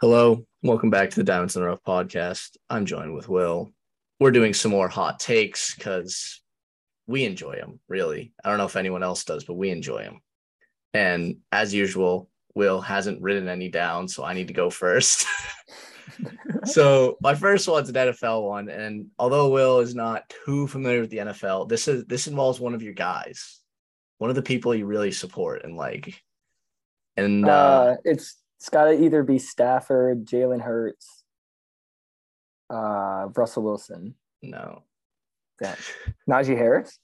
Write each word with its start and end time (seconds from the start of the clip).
Hello, 0.00 0.44
welcome 0.64 0.90
back 0.90 1.10
to 1.10 1.16
the 1.16 1.24
Diamonds 1.24 1.54
in 1.54 1.62
the 1.62 1.68
Rough 1.68 1.84
podcast. 1.86 2.56
I'm 2.68 2.84
joined 2.84 3.14
with 3.14 3.28
Will. 3.28 3.72
We're 4.18 4.32
doing 4.32 4.52
some 4.52 4.72
more 4.72 4.88
hot 4.88 5.20
takes 5.20 5.72
because 5.72 6.42
we 7.06 7.24
enjoy 7.24 7.54
them, 7.54 7.78
really. 7.88 8.32
I 8.44 8.48
don't 8.48 8.58
know 8.58 8.66
if 8.66 8.74
anyone 8.74 9.04
else 9.04 9.24
does, 9.24 9.44
but 9.44 9.54
we 9.54 9.70
enjoy 9.70 10.02
them. 10.02 10.20
And 10.94 11.36
as 11.52 11.72
usual, 11.72 12.28
Will 12.56 12.80
hasn't 12.80 13.22
written 13.22 13.48
any 13.48 13.68
down, 13.68 14.08
so 14.08 14.24
I 14.24 14.34
need 14.34 14.48
to 14.48 14.54
go 14.54 14.68
first. 14.68 15.26
so 16.64 17.16
my 17.20 17.36
first 17.36 17.68
one's 17.68 17.88
an 17.88 17.94
NFL 17.94 18.48
one, 18.48 18.68
and 18.68 19.06
although 19.16 19.48
Will 19.50 19.78
is 19.78 19.94
not 19.94 20.28
too 20.44 20.66
familiar 20.66 21.02
with 21.02 21.10
the 21.10 21.18
NFL, 21.18 21.68
this 21.68 21.86
is 21.86 22.04
this 22.06 22.26
involves 22.26 22.58
one 22.58 22.74
of 22.74 22.82
your 22.82 22.94
guys, 22.94 23.60
one 24.18 24.28
of 24.28 24.36
the 24.36 24.42
people 24.42 24.74
you 24.74 24.86
really 24.86 25.12
support 25.12 25.64
and 25.64 25.76
like. 25.76 26.20
And 27.16 27.46
uh, 27.46 27.48
Uh, 27.48 27.96
it's 28.04 28.36
it's 28.64 28.70
got 28.70 28.84
to 28.84 29.04
either 29.04 29.22
be 29.22 29.38
Stafford, 29.38 30.24
Jalen 30.24 30.62
Hurts, 30.62 31.22
uh, 32.70 33.28
Russell 33.36 33.62
Wilson, 33.62 34.14
no, 34.40 34.84
that 35.60 35.78
Najee 36.26 36.56
Harris. 36.56 36.98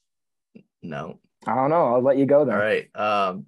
no, 0.81 1.19
I 1.47 1.55
don't 1.55 1.69
know. 1.69 1.93
I'll 1.93 2.01
let 2.01 2.17
you 2.17 2.25
go 2.25 2.47
then. 2.47 2.55
All 2.55 2.63
right. 2.63 2.89
Um, 2.97 3.45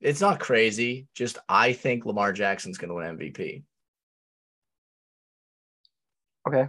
it's 0.00 0.20
not 0.20 0.40
crazy. 0.40 1.06
Just 1.14 1.38
I 1.48 1.74
think 1.74 2.06
Lamar 2.06 2.32
Jackson's 2.32 2.76
going 2.76 2.88
to 2.88 2.96
win 2.96 3.16
MVP. 3.16 3.62
Okay. 6.48 6.68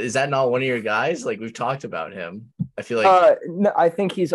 Is 0.00 0.14
that 0.14 0.30
not 0.30 0.50
one 0.50 0.62
of 0.62 0.66
your 0.66 0.80
guys? 0.80 1.26
Like 1.26 1.40
we've 1.40 1.52
talked 1.52 1.84
about 1.84 2.14
him. 2.14 2.50
I 2.78 2.80
feel 2.80 2.96
like 2.96 3.06
uh, 3.06 3.34
no, 3.48 3.70
I 3.76 3.90
think 3.90 4.12
he's 4.12 4.32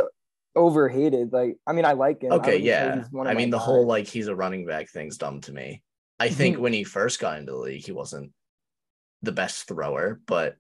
overhated. 0.57 1.31
Like, 1.31 1.57
I 1.65 1.73
mean, 1.73 1.85
I 1.85 1.93
like 1.93 2.21
him. 2.21 2.33
Okay, 2.33 2.53
wouldn't 2.53 2.63
yeah. 2.65 2.97
he's 2.97 3.11
one 3.11 3.27
of 3.27 3.31
I 3.31 3.35
mean, 3.35 3.49
the 3.49 3.59
whole 3.59 3.85
like 3.85 4.07
he's 4.07 4.27
a 4.27 4.35
running 4.35 4.65
back 4.65 4.89
thing's 4.89 5.17
dumb 5.17 5.39
to 5.41 5.53
me. 5.53 5.83
I 6.19 6.29
think 6.29 6.57
Mhm. 6.57 6.61
when 6.61 6.73
he 6.73 6.83
first 6.83 7.19
got 7.19 7.37
into 7.39 7.51
the 7.53 7.57
league, 7.59 7.85
he 7.85 7.91
wasn't 7.91 8.31
the 9.21 9.31
best 9.31 9.67
thrower, 9.67 10.19
but 10.25 10.57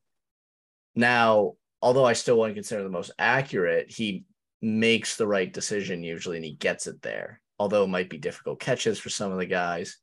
now, 0.95 1.55
although 1.81 2.05
I 2.05 2.13
still 2.13 2.37
wouldn't 2.39 2.55
consider 2.55 2.83
the 2.83 2.89
most 2.89 3.11
accurate, 3.19 3.91
he 3.91 4.25
makes 4.61 5.17
the 5.17 5.27
right 5.27 5.51
decision 5.51 6.03
usually 6.03 6.37
and 6.37 6.45
he 6.45 6.53
gets 6.53 6.87
it 6.87 7.01
there. 7.01 7.41
Although 7.59 7.83
it 7.83 7.89
might 7.89 8.09
be 8.09 8.17
difficult 8.17 8.59
catches 8.59 8.99
for 8.99 9.09
some 9.09 9.31
of 9.31 9.37
the 9.37 9.45
guys, 9.45 9.97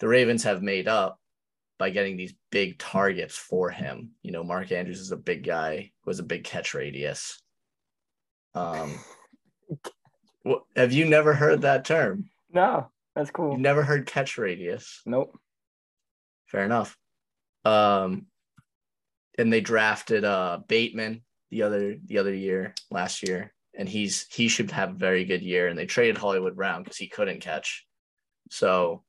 the 0.00 0.08
Ravens 0.08 0.42
have 0.44 0.62
made 0.62 0.88
up 0.88 1.18
by 1.78 1.90
getting 1.90 2.16
these 2.16 2.34
big 2.50 2.78
targets 2.78 3.36
for 3.36 3.70
him. 3.70 4.12
You 4.22 4.32
know, 4.32 4.44
Mark 4.44 4.72
Andrews 4.72 5.00
is 5.00 5.12
a 5.12 5.16
big 5.16 5.44
guy 5.44 5.92
who 6.02 6.10
has 6.10 6.18
a 6.18 6.22
big 6.24 6.44
catch 6.44 6.72
radius. 6.74 7.42
Um, 8.54 8.98
wh- 10.46 10.64
have 10.76 10.92
you 10.92 11.04
never 11.06 11.34
heard 11.34 11.62
that 11.62 11.84
term? 11.84 12.30
no, 12.52 12.88
that's 13.14 13.30
cool. 13.30 13.52
You've 13.52 13.60
never 13.60 13.82
heard 13.82 14.06
catch 14.06 14.38
radius. 14.38 15.00
Nope. 15.06 15.38
Fair 16.46 16.64
enough. 16.64 16.96
Um, 17.64 18.26
and 19.38 19.52
they 19.52 19.60
drafted 19.60 20.24
uh 20.24 20.60
Bateman 20.68 21.22
the 21.50 21.62
other 21.62 21.96
the 22.04 22.18
other 22.18 22.34
year 22.34 22.74
last 22.90 23.22
year, 23.26 23.52
and 23.76 23.88
he's 23.88 24.26
he 24.30 24.48
should 24.48 24.70
have 24.70 24.90
a 24.90 24.94
very 24.94 25.24
good 25.24 25.42
year. 25.42 25.68
And 25.68 25.78
they 25.78 25.86
traded 25.86 26.18
Hollywood 26.18 26.56
Brown 26.56 26.82
because 26.82 26.96
he 26.96 27.08
couldn't 27.08 27.40
catch. 27.40 27.86
So, 28.50 29.02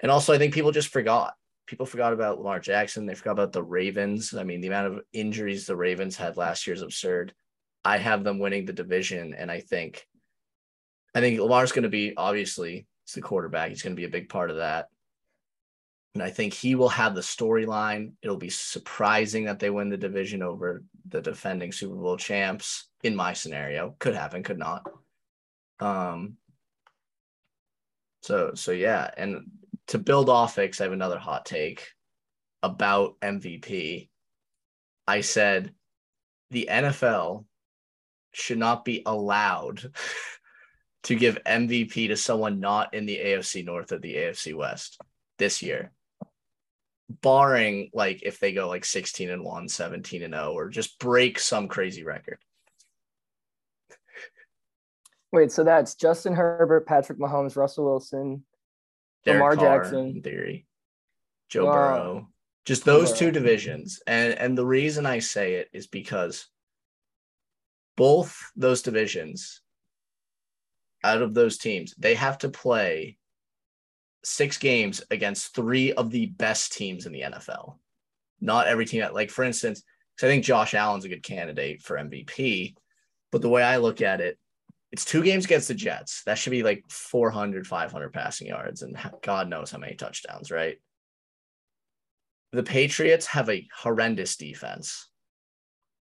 and 0.00 0.10
also 0.10 0.32
I 0.32 0.38
think 0.38 0.54
people 0.54 0.72
just 0.72 0.88
forgot. 0.88 1.34
People 1.66 1.86
forgot 1.86 2.12
about 2.12 2.38
Lamar 2.38 2.60
Jackson. 2.60 3.06
They 3.06 3.14
forgot 3.14 3.32
about 3.32 3.52
the 3.52 3.62
Ravens. 3.62 4.32
I 4.34 4.44
mean, 4.44 4.60
the 4.60 4.68
amount 4.68 4.86
of 4.86 5.00
injuries 5.12 5.66
the 5.66 5.76
Ravens 5.76 6.16
had 6.16 6.36
last 6.36 6.66
year 6.66 6.74
is 6.74 6.82
absurd. 6.82 7.34
I 7.86 7.98
have 7.98 8.24
them 8.24 8.40
winning 8.40 8.64
the 8.64 8.72
division, 8.72 9.32
and 9.32 9.48
I 9.48 9.60
think, 9.60 10.04
I 11.14 11.20
think 11.20 11.38
Lamar's 11.38 11.70
going 11.70 11.84
to 11.84 11.88
be 11.88 12.14
obviously 12.16 12.84
he's 13.04 13.14
the 13.14 13.20
quarterback. 13.20 13.68
He's 13.68 13.82
going 13.82 13.94
to 13.94 14.00
be 14.00 14.06
a 14.06 14.10
big 14.10 14.28
part 14.28 14.50
of 14.50 14.56
that. 14.56 14.88
And 16.12 16.20
I 16.20 16.30
think 16.30 16.52
he 16.52 16.74
will 16.74 16.88
have 16.88 17.14
the 17.14 17.20
storyline. 17.20 18.14
It'll 18.22 18.38
be 18.38 18.50
surprising 18.50 19.44
that 19.44 19.60
they 19.60 19.70
win 19.70 19.88
the 19.88 19.96
division 19.96 20.42
over 20.42 20.82
the 21.08 21.20
defending 21.20 21.70
Super 21.70 21.94
Bowl 21.94 22.16
champs 22.16 22.88
in 23.04 23.14
my 23.14 23.34
scenario. 23.34 23.94
Could 24.00 24.16
happen, 24.16 24.42
could 24.42 24.58
not. 24.58 24.82
Um 25.78 26.38
so 28.22 28.52
so 28.54 28.72
yeah, 28.72 29.10
and 29.16 29.42
to 29.88 29.98
build 29.98 30.28
off 30.28 30.58
I 30.58 30.68
have 30.78 30.90
another 30.90 31.18
hot 31.18 31.44
take 31.44 31.86
about 32.64 33.20
MVP. 33.20 34.08
I 35.06 35.20
said 35.20 35.72
the 36.50 36.68
NFL 36.68 37.44
should 38.36 38.58
not 38.58 38.84
be 38.84 39.02
allowed 39.06 39.90
to 41.04 41.14
give 41.14 41.42
MVP 41.44 42.08
to 42.08 42.16
someone 42.16 42.60
not 42.60 42.92
in 42.94 43.06
the 43.06 43.16
AFC 43.18 43.64
North 43.64 43.92
or 43.92 43.98
the 43.98 44.14
AFC 44.14 44.54
West 44.54 45.00
this 45.38 45.62
year 45.62 45.92
barring 47.22 47.88
like 47.94 48.20
if 48.24 48.40
they 48.40 48.52
go 48.52 48.66
like 48.68 48.84
16 48.84 49.30
and 49.30 49.44
1 49.44 49.68
17 49.68 50.22
and 50.24 50.34
0 50.34 50.52
or 50.54 50.68
just 50.68 50.98
break 50.98 51.38
some 51.38 51.68
crazy 51.68 52.02
record 52.02 52.38
Wait, 55.32 55.52
so 55.52 55.64
that's 55.64 55.96
Justin 55.96 56.34
Herbert, 56.34 56.86
Patrick 56.86 57.18
Mahomes, 57.18 57.56
Russell 57.56 57.84
Wilson. 57.84 58.44
Derek 59.24 59.40
Lamar 59.40 59.56
Carr, 59.56 59.78
Jackson. 59.80 60.06
in 60.16 60.22
theory 60.22 60.66
joe 61.48 61.66
Wow. 61.66 61.72
burrow 61.72 62.28
just 62.64 62.84
those 62.84 63.12
two 63.12 63.30
divisions 63.30 64.00
and 64.06 64.34
and 64.34 64.58
the 64.58 64.66
reason 64.66 65.06
i 65.06 65.20
say 65.20 65.54
it 65.54 65.68
is 65.72 65.86
because 65.86 66.48
both 67.96 68.38
those 68.56 68.82
divisions 68.82 69.60
out 71.04 71.22
of 71.22 71.34
those 71.34 71.58
teams 71.58 71.94
they 71.98 72.14
have 72.14 72.38
to 72.38 72.48
play 72.48 73.16
six 74.24 74.58
games 74.58 75.02
against 75.10 75.54
three 75.54 75.92
of 75.92 76.10
the 76.10 76.26
best 76.26 76.72
teams 76.72 77.06
in 77.06 77.12
the 77.12 77.22
nfl 77.22 77.78
not 78.40 78.66
every 78.66 78.84
team 78.84 79.06
like 79.12 79.30
for 79.30 79.44
instance 79.44 79.82
'cause 80.18 80.26
i 80.26 80.30
think 80.30 80.44
josh 80.44 80.74
allen's 80.74 81.04
a 81.04 81.08
good 81.08 81.22
candidate 81.22 81.82
for 81.82 81.96
mvp 81.96 82.74
but 83.30 83.42
the 83.42 83.48
way 83.48 83.62
i 83.62 83.76
look 83.76 84.00
at 84.02 84.20
it 84.20 84.38
it's 84.92 85.04
two 85.04 85.22
games 85.22 85.44
against 85.44 85.68
the 85.68 85.74
jets. 85.74 86.22
That 86.24 86.38
should 86.38 86.52
be 86.52 86.62
like 86.62 86.84
400 86.88 87.66
500 87.66 88.12
passing 88.12 88.46
yards 88.46 88.82
and 88.82 88.96
god 89.22 89.48
knows 89.48 89.70
how 89.70 89.78
many 89.78 89.94
touchdowns 89.94 90.50
right? 90.50 90.78
The 92.52 92.62
patriots 92.62 93.26
have 93.26 93.50
a 93.50 93.68
horrendous 93.76 94.36
defense 94.36 95.08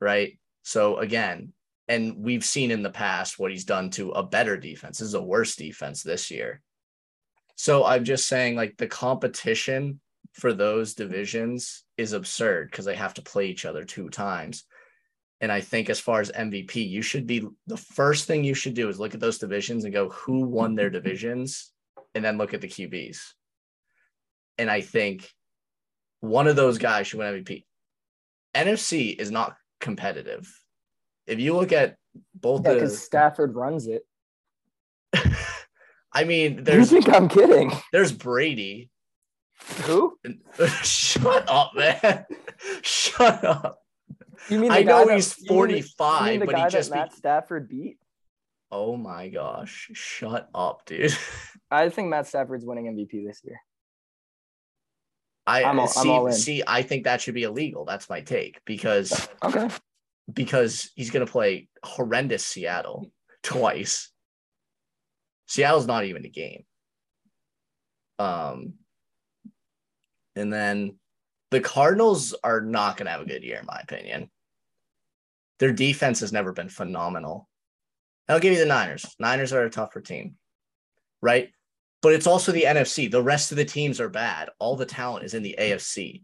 right? 0.00 0.38
So 0.62 0.98
again 0.98 1.52
and 1.88 2.16
we've 2.16 2.44
seen 2.44 2.70
in 2.70 2.82
the 2.82 2.90
past 2.90 3.38
what 3.38 3.50
he's 3.50 3.64
done 3.64 3.90
to 3.90 4.10
a 4.10 4.22
better 4.22 4.56
defense 4.56 4.98
this 4.98 5.08
is 5.08 5.14
a 5.14 5.22
worse 5.22 5.56
defense 5.56 6.02
this 6.02 6.30
year 6.30 6.60
so 7.56 7.84
i'm 7.84 8.04
just 8.04 8.26
saying 8.26 8.56
like 8.56 8.76
the 8.76 8.86
competition 8.86 10.00
for 10.32 10.52
those 10.52 10.94
divisions 10.94 11.84
is 11.96 12.12
absurd 12.12 12.70
because 12.70 12.84
they 12.84 12.96
have 12.96 13.14
to 13.14 13.22
play 13.22 13.46
each 13.46 13.64
other 13.64 13.84
two 13.84 14.08
times 14.08 14.64
and 15.44 15.52
I 15.52 15.60
think 15.60 15.90
as 15.90 16.00
far 16.00 16.20
as 16.20 16.32
MVP, 16.32 16.88
you 16.88 17.02
should 17.02 17.26
be 17.26 17.46
the 17.66 17.76
first 17.76 18.26
thing 18.26 18.44
you 18.44 18.54
should 18.54 18.72
do 18.72 18.88
is 18.88 18.98
look 18.98 19.12
at 19.12 19.20
those 19.20 19.36
divisions 19.36 19.84
and 19.84 19.92
go 19.92 20.08
who 20.08 20.46
won 20.46 20.74
their 20.74 20.88
divisions 20.88 21.70
and 22.14 22.24
then 22.24 22.38
look 22.38 22.54
at 22.54 22.62
the 22.62 22.66
QBs. 22.66 23.18
And 24.56 24.70
I 24.70 24.80
think 24.80 25.28
one 26.20 26.46
of 26.46 26.56
those 26.56 26.78
guys 26.78 27.08
should 27.08 27.18
win 27.18 27.44
MVP. 27.44 27.64
NFC 28.54 29.18
is 29.18 29.30
not 29.30 29.56
competitive. 29.80 30.50
If 31.26 31.38
you 31.40 31.54
look 31.56 31.72
at 31.72 31.96
both 32.34 32.62
Yeah, 32.64 32.70
the 32.70 32.74
because 32.76 33.02
Stafford 33.02 33.54
runs 33.54 33.86
it. 33.86 34.02
I 36.12 36.24
mean, 36.24 36.58
you 36.58 36.62
there's 36.62 36.90
think 36.90 37.08
I'm 37.08 37.28
kidding? 37.28 37.72
there's 37.92 38.12
Brady. 38.12 38.90
Who? 39.84 40.18
Shut 40.82 41.48
up, 41.48 41.72
man. 41.74 42.26
Shut 42.82 43.44
up. 43.44 43.78
You 44.48 44.58
mean 44.58 44.70
I 44.72 44.82
know 44.82 45.06
that- 45.06 45.14
he's 45.14 45.36
you 45.38 45.50
mean 45.56 45.68
the- 45.68 45.76
you 45.78 45.82
45, 45.82 46.30
mean 46.30 46.40
the 46.40 46.46
but 46.46 46.56
he 46.56 46.68
just 46.68 46.90
that 46.90 47.10
be- 47.10 47.16
Stafford 47.16 47.68
beat. 47.68 47.98
Oh 48.70 48.96
my 48.96 49.28
gosh. 49.28 49.90
Shut 49.94 50.48
up, 50.54 50.84
dude. 50.86 51.16
I 51.70 51.88
think 51.88 52.08
Matt 52.08 52.26
Stafford's 52.26 52.64
winning 52.66 52.86
MVP 52.86 53.26
this 53.26 53.40
year. 53.44 53.60
I 55.46 55.64
I'm 55.64 55.78
all- 55.78 55.90
I'm 55.96 56.10
all 56.10 56.26
in. 56.26 56.32
see 56.32 56.62
I 56.66 56.82
think 56.82 57.04
that 57.04 57.20
should 57.20 57.34
be 57.34 57.42
illegal. 57.44 57.84
That's 57.84 58.08
my 58.10 58.20
take 58.20 58.60
because 58.64 59.28
Okay. 59.42 59.68
Because 60.32 60.90
he's 60.94 61.10
going 61.10 61.24
to 61.24 61.30
play 61.30 61.68
horrendous 61.82 62.46
Seattle 62.46 63.10
twice. 63.42 64.10
Seattle's 65.46 65.86
not 65.86 66.04
even 66.04 66.24
a 66.24 66.28
game. 66.28 66.64
Um 68.18 68.74
and 70.36 70.52
then 70.52 70.96
the 71.50 71.60
Cardinals 71.60 72.34
are 72.42 72.60
not 72.60 72.96
going 72.96 73.06
to 73.06 73.12
have 73.12 73.20
a 73.20 73.26
good 73.26 73.44
year 73.44 73.58
in 73.58 73.66
my 73.66 73.78
opinion. 73.82 74.30
Their 75.58 75.72
defense 75.72 76.20
has 76.20 76.32
never 76.32 76.52
been 76.52 76.68
phenomenal. 76.68 77.48
I'll 78.28 78.40
give 78.40 78.52
you 78.52 78.58
the 78.58 78.66
Niners. 78.66 79.04
Niners 79.18 79.52
are 79.52 79.64
a 79.64 79.70
tougher 79.70 80.00
team. 80.00 80.36
Right? 81.20 81.50
But 82.02 82.14
it's 82.14 82.26
also 82.26 82.52
the 82.52 82.64
NFC. 82.64 83.10
The 83.10 83.22
rest 83.22 83.50
of 83.50 83.56
the 83.56 83.64
teams 83.64 84.00
are 84.00 84.08
bad. 84.08 84.50
All 84.58 84.76
the 84.76 84.86
talent 84.86 85.24
is 85.24 85.34
in 85.34 85.42
the 85.42 85.56
AFC. 85.58 86.22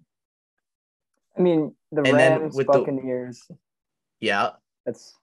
I 1.38 1.40
mean, 1.42 1.74
the 1.92 2.02
And 2.02 2.16
Rams, 2.16 2.56
the- 2.56 2.64
Buccaneers. 2.64 3.48
Yeah, 4.20 4.50
That's 4.86 5.14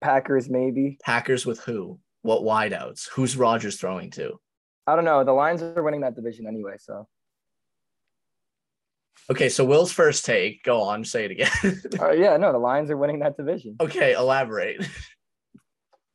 Packers, 0.00 0.48
maybe. 0.48 0.98
Packers 1.02 1.46
with 1.46 1.60
who? 1.60 1.98
What 2.22 2.42
wideouts? 2.42 3.08
Who's 3.10 3.36
Rodgers 3.36 3.76
throwing 3.76 4.10
to? 4.12 4.38
I 4.86 4.94
don't 4.96 5.04
know. 5.04 5.24
The 5.24 5.32
Lions 5.32 5.62
are 5.62 5.82
winning 5.82 6.02
that 6.02 6.14
division 6.14 6.46
anyway, 6.46 6.74
so 6.78 7.06
Okay, 9.30 9.48
so 9.48 9.64
Will's 9.64 9.92
first 9.92 10.24
take. 10.24 10.62
Go 10.64 10.82
on, 10.82 11.04
say 11.04 11.24
it 11.26 11.30
again. 11.30 11.50
uh, 12.00 12.10
yeah, 12.10 12.36
no, 12.36 12.52
the 12.52 12.58
Lions 12.58 12.90
are 12.90 12.96
winning 12.96 13.20
that 13.20 13.36
division. 13.36 13.76
okay, 13.80 14.12
elaborate. 14.12 14.86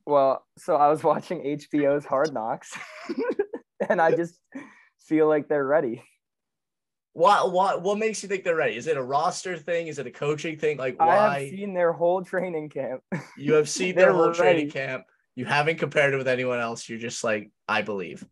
Well, 0.05 0.45
so 0.57 0.77
I 0.77 0.87
was 0.87 1.03
watching 1.03 1.39
HBO's 1.43 2.05
Hard 2.05 2.33
Knocks, 2.33 2.73
and 3.89 3.99
I 3.99 4.15
just 4.15 4.39
feel 5.01 5.27
like 5.27 5.49
they're 5.49 5.67
ready. 5.67 6.01
What 7.17 7.51
what 7.51 7.81
what 7.81 7.97
makes 7.97 8.21
you 8.21 8.29
think 8.29 8.43
they're 8.43 8.55
ready? 8.55 8.77
Is 8.77 8.85
it 8.85 8.95
a 8.95 9.01
roster 9.01 9.57
thing? 9.57 9.87
Is 9.87 9.97
it 9.97 10.05
a 10.05 10.11
coaching 10.11 10.55
thing? 10.55 10.77
Like 10.77 10.99
why? 10.99 11.17
I 11.17 11.39
have 11.39 11.49
seen 11.49 11.73
their 11.73 11.91
whole 11.91 12.23
training 12.23 12.69
camp. 12.69 13.01
you 13.37 13.53
have 13.53 13.67
seen 13.67 13.95
their 13.95 14.13
whole 14.13 14.31
training 14.31 14.69
camp. 14.69 15.05
You 15.33 15.45
haven't 15.45 15.79
compared 15.79 16.13
it 16.13 16.17
with 16.17 16.27
anyone 16.27 16.59
else. 16.59 16.87
You're 16.87 16.99
just 16.99 17.23
like, 17.23 17.49
I 17.67 17.81
believe. 17.81 18.23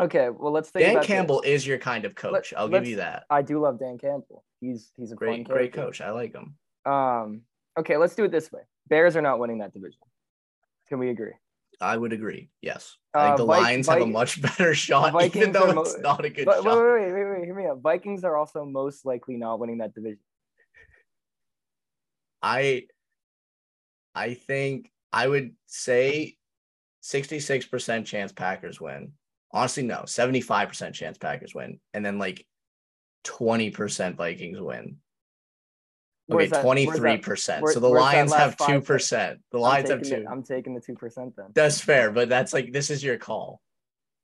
Okay, 0.00 0.30
well 0.30 0.50
let's 0.50 0.70
think 0.70 0.82
Dan 0.82 0.92
about 0.92 1.02
this. 1.02 1.08
Campbell 1.08 1.42
is 1.42 1.66
your 1.66 1.76
kind 1.76 2.06
of 2.06 2.14
coach. 2.14 2.54
I'll 2.56 2.68
give 2.68 2.86
you 2.86 2.96
that. 2.96 3.24
I 3.28 3.42
do 3.42 3.60
love 3.60 3.78
Dan 3.78 3.98
Campbell. 3.98 4.44
He's 4.62 4.90
he's 4.96 5.12
a 5.12 5.14
Great, 5.14 5.46
great 5.46 5.74
coach. 5.74 6.00
I 6.00 6.12
like 6.12 6.32
him. 6.32 6.54
Um, 6.90 7.42
okay, 7.78 7.98
let's 7.98 8.14
do 8.14 8.24
it 8.24 8.32
this 8.32 8.50
way. 8.50 8.62
Bears 8.88 9.14
are 9.14 9.20
not 9.20 9.40
winning 9.40 9.58
that 9.58 9.74
division. 9.74 10.00
Can 10.88 10.98
we 10.98 11.10
agree? 11.10 11.34
I 11.82 11.96
would 11.96 12.12
agree. 12.12 12.48
Yes. 12.62 12.96
I 13.14 13.24
think 13.24 13.34
Uh, 13.34 13.36
the 13.38 13.46
Vi- 13.46 13.60
Lions 13.60 13.88
have 13.88 14.00
a 14.00 14.06
much 14.06 14.40
better 14.40 14.74
shot, 14.86 15.08
even 15.08 15.52
Vikings 15.52 15.52
though 15.52 15.70
are 15.70 15.74
mo- 15.74 15.82
it's 15.82 15.98
not 15.98 16.24
a 16.24 16.30
good 16.30 16.46
But 16.46 16.64
wait, 16.64 16.70
shot. 16.70 16.78
wait, 16.78 17.12
wait, 17.12 17.12
wait, 17.12 17.30
wait, 17.38 17.44
hear 17.44 17.54
me 17.54 17.66
out. 17.66 17.80
Vikings 17.80 18.24
are 18.24 18.36
also 18.36 18.64
most 18.64 19.04
likely 19.04 19.36
not 19.36 19.58
winning 19.58 19.78
that 19.78 19.94
division. 19.94 20.20
I 22.42 22.86
I 24.14 24.34
think 24.34 24.90
I 25.12 25.26
would 25.28 25.54
say 25.66 26.36
66% 27.02 28.06
chance 28.06 28.32
Packers 28.32 28.80
win. 28.80 29.12
Honestly, 29.52 29.82
no, 29.82 30.02
75% 30.06 30.94
chance 30.94 31.18
Packers 31.18 31.54
win. 31.54 31.80
And 31.92 32.04
then 32.04 32.18
like 32.18 32.46
20% 33.24 34.16
Vikings 34.16 34.60
win. 34.60 34.96
Okay, 36.34 36.48
where's 36.48 36.50
that- 36.50 36.64
23%. 36.64 37.72
so 37.72 37.80
the 37.80 37.88
Lions 37.88 38.32
have 38.32 38.56
2%. 38.56 39.38
The 39.50 39.58
Lions 39.58 39.90
have 39.90 40.02
2. 40.02 40.08
the- 40.08 40.26
I'm 40.30 40.42
taking 40.42 40.74
the 40.74 40.80
two 40.80 40.94
percent 40.94 41.34
then. 41.36 41.46
That's 41.54 41.80
fair, 41.80 42.10
but 42.10 42.28
that's 42.28 42.52
like 42.52 42.72
this 42.72 42.90
is 42.90 43.02
your 43.02 43.18
call. 43.18 43.60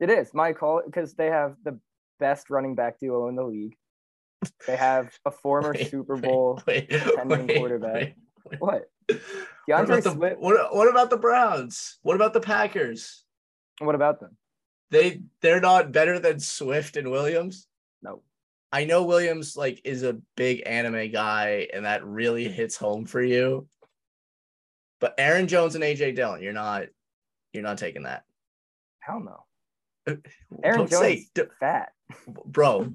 It 0.00 0.10
is 0.10 0.32
my 0.34 0.52
call 0.52 0.82
because 0.84 1.14
they 1.14 1.26
have 1.26 1.56
the 1.64 1.78
best 2.20 2.50
running 2.50 2.74
back 2.74 2.98
duo 3.00 3.28
in 3.28 3.36
the 3.36 3.44
league. 3.44 3.76
They 4.66 4.76
have 4.76 5.12
a 5.24 5.30
former 5.30 5.72
Wait, 5.76 5.90
Super 5.90 6.16
Bowl. 6.16 6.62
wait, 6.66 6.88
wait, 6.90 7.56
quarterback. 7.56 7.94
wait. 7.94 8.14
What? 8.60 8.84
What 9.08 9.20
DeAndre 9.68 9.84
about, 9.84 10.02
the, 10.04 10.12
Swift. 10.12 10.38
what, 10.40 10.74
what 10.74 10.88
about 10.88 11.10
the 11.10 11.16
Browns? 11.16 11.98
What 12.02 12.14
about 12.16 12.32
the 12.32 12.40
Packers? 12.40 13.24
What 13.80 13.94
about 13.94 14.20
them? 14.20 14.36
They 14.90 15.20
they're 15.42 15.60
not 15.60 15.92
better 15.92 16.18
than 16.18 16.40
Swift 16.40 16.96
and 16.96 17.10
Williams. 17.10 17.66
I 18.72 18.84
know 18.84 19.04
Williams 19.04 19.56
like 19.56 19.80
is 19.84 20.02
a 20.02 20.18
big 20.36 20.62
anime 20.66 21.10
guy 21.10 21.68
and 21.72 21.84
that 21.84 22.04
really 22.04 22.48
hits 22.48 22.76
home 22.76 23.06
for 23.06 23.22
you. 23.22 23.66
But 25.00 25.14
Aaron 25.18 25.46
Jones 25.48 25.74
and 25.74 25.84
AJ 25.84 26.16
Dillon, 26.16 26.42
you're 26.42 26.52
not 26.52 26.84
you're 27.52 27.62
not 27.62 27.78
taking 27.78 28.02
that. 28.02 28.24
Hell 29.00 29.20
no. 29.20 29.44
Uh, 30.06 30.16
Aaron 30.62 30.80
Don't 30.80 30.90
Jones 30.90 31.30
say- 31.34 31.46
fat. 31.60 31.92
bro. 32.44 32.92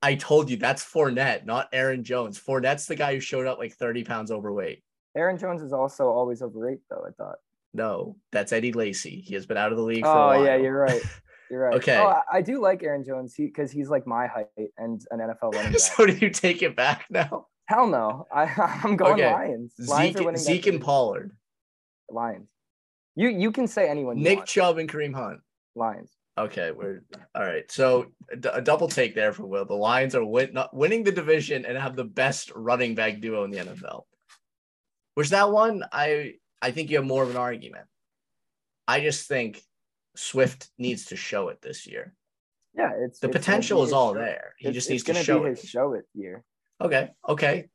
I 0.00 0.14
told 0.14 0.48
you 0.48 0.56
that's 0.56 0.84
Fournette, 0.84 1.44
not 1.44 1.68
Aaron 1.72 2.04
Jones. 2.04 2.38
Fournette's 2.38 2.86
the 2.86 2.94
guy 2.94 3.14
who 3.14 3.20
showed 3.20 3.48
up 3.48 3.58
like 3.58 3.72
30 3.74 4.04
pounds 4.04 4.30
overweight. 4.30 4.84
Aaron 5.16 5.38
Jones 5.38 5.60
is 5.60 5.72
also 5.72 6.04
always 6.08 6.40
overweight, 6.40 6.78
though. 6.88 7.04
I 7.04 7.10
thought. 7.10 7.38
No, 7.74 8.16
that's 8.30 8.52
Eddie 8.52 8.72
Lacy. 8.72 9.20
He 9.26 9.34
has 9.34 9.44
been 9.46 9.56
out 9.56 9.72
of 9.72 9.76
the 9.78 9.82
league 9.84 10.04
for 10.04 10.10
a 10.10 10.38
Oh 10.38 10.44
yeah, 10.44 10.54
you're 10.56 10.78
right. 10.78 11.02
You're 11.50 11.60
right. 11.60 11.74
Okay. 11.74 11.96
Oh, 11.96 12.06
I, 12.06 12.22
I 12.34 12.42
do 12.42 12.60
like 12.60 12.82
Aaron 12.82 13.04
Jones 13.04 13.34
because 13.36 13.70
he's 13.70 13.88
like 13.88 14.06
my 14.06 14.26
height 14.26 14.46
and 14.76 15.00
an 15.10 15.20
NFL 15.20 15.54
running 15.54 15.72
back. 15.72 15.80
so 15.80 16.06
do 16.06 16.12
you 16.12 16.30
take 16.30 16.62
it 16.62 16.76
back 16.76 17.06
now? 17.10 17.46
Hell 17.66 17.86
no. 17.86 18.26
I 18.32 18.44
I'm 18.84 18.96
going 18.96 19.14
Okay. 19.14 19.32
Lions. 19.32 19.74
Lions 19.78 20.16
Zeke, 20.16 20.36
Zeke 20.38 20.66
and. 20.68 20.80
Pollard, 20.80 21.36
Lions. 22.10 22.48
You 23.16 23.28
you 23.28 23.50
can 23.52 23.66
say 23.66 23.88
anyone. 23.88 24.22
Nick. 24.22 24.44
Chubb 24.46 24.78
and 24.78 24.88
Kareem 24.88 25.14
Hunt. 25.14 25.40
Lions. 25.74 26.10
Okay, 26.38 26.70
we're 26.70 27.02
all 27.34 27.42
right. 27.42 27.70
So 27.70 28.12
a 28.52 28.62
double 28.62 28.86
take 28.88 29.14
there 29.16 29.32
for 29.32 29.44
Will. 29.44 29.64
The 29.64 29.74
Lions 29.74 30.14
are 30.14 30.24
win- 30.24 30.52
not 30.52 30.74
winning 30.74 31.02
the 31.02 31.10
division 31.10 31.64
and 31.66 31.76
have 31.76 31.96
the 31.96 32.04
best 32.04 32.52
running 32.54 32.94
back 32.94 33.20
duo 33.20 33.42
in 33.42 33.50
the 33.50 33.58
NFL. 33.58 34.02
Which 35.14 35.30
that 35.30 35.50
one, 35.50 35.82
I 35.90 36.34
I 36.62 36.70
think 36.70 36.90
you 36.90 36.96
have 36.98 37.06
more 37.06 37.24
of 37.24 37.30
an 37.30 37.36
argument. 37.36 37.86
I 38.86 39.00
just 39.00 39.26
think 39.26 39.60
Swift 40.18 40.68
needs 40.78 41.06
to 41.06 41.16
show 41.16 41.48
it 41.48 41.62
this 41.62 41.86
year. 41.86 42.12
Yeah, 42.74 42.92
it's 42.98 43.20
The 43.20 43.28
it's 43.28 43.36
potential 43.36 43.82
is 43.84 43.92
all 43.92 44.14
show. 44.14 44.18
there. 44.20 44.54
He 44.58 44.66
It's- 44.66 44.74
just 44.74 44.90
needs 44.90 45.04
to 45.04 45.14
show 45.14 45.44
it. 45.44 45.58
show 45.58 45.92
it 45.94 46.04
year. 46.14 46.44
Okay, 46.80 47.10
okay, 47.28 47.68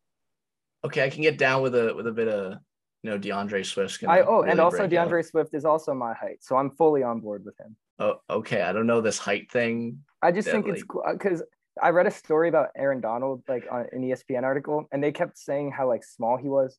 okay. 0.85 1.03
I 1.05 1.09
can 1.09 1.21
get 1.21 1.37
down 1.37 1.61
with 1.61 1.75
a 1.75 1.93
with 1.95 2.07
a 2.07 2.11
bit 2.11 2.27
of 2.27 2.57
you 3.01 3.09
know 3.09 3.19
DeAndre 3.19 3.65
Swift's 3.65 3.97
gonna. 3.97 4.13
I 4.13 4.21
oh, 4.25 4.41
and 4.43 4.59
also 4.59 4.83
out. 4.83 4.89
DeAndre 4.89 5.25
Swift 5.25 5.53
is 5.53 5.65
also 5.65 5.93
my 5.93 6.13
height, 6.13 6.37
so 6.41 6.55
I'm 6.55 6.71
fully 6.71 7.03
on 7.03 7.19
board 7.21 7.43
with 7.45 7.57
him. 7.59 7.75
Oh, 7.99 8.15
okay. 8.29 8.61
I 8.61 8.71
don't 8.73 8.87
know 8.87 9.01
this 9.01 9.17
height 9.17 9.51
thing. 9.51 10.03
I 10.21 10.31
just 10.31 10.47
think 10.47 10.65
Definitely. 10.65 10.79
it's 10.81 10.87
cool 10.87 11.03
uh, 11.05 11.13
because 11.13 11.43
I 11.81 11.89
read 11.89 12.07
a 12.07 12.11
story 12.11 12.49
about 12.49 12.69
Aaron 12.77 13.01
Donald 13.01 13.43
like 13.47 13.65
on 13.71 13.87
an 13.91 14.01
ESPN 14.03 14.43
article, 14.43 14.85
and 14.91 15.03
they 15.03 15.11
kept 15.11 15.37
saying 15.37 15.71
how 15.71 15.87
like 15.87 16.03
small 16.03 16.37
he 16.37 16.47
was, 16.49 16.77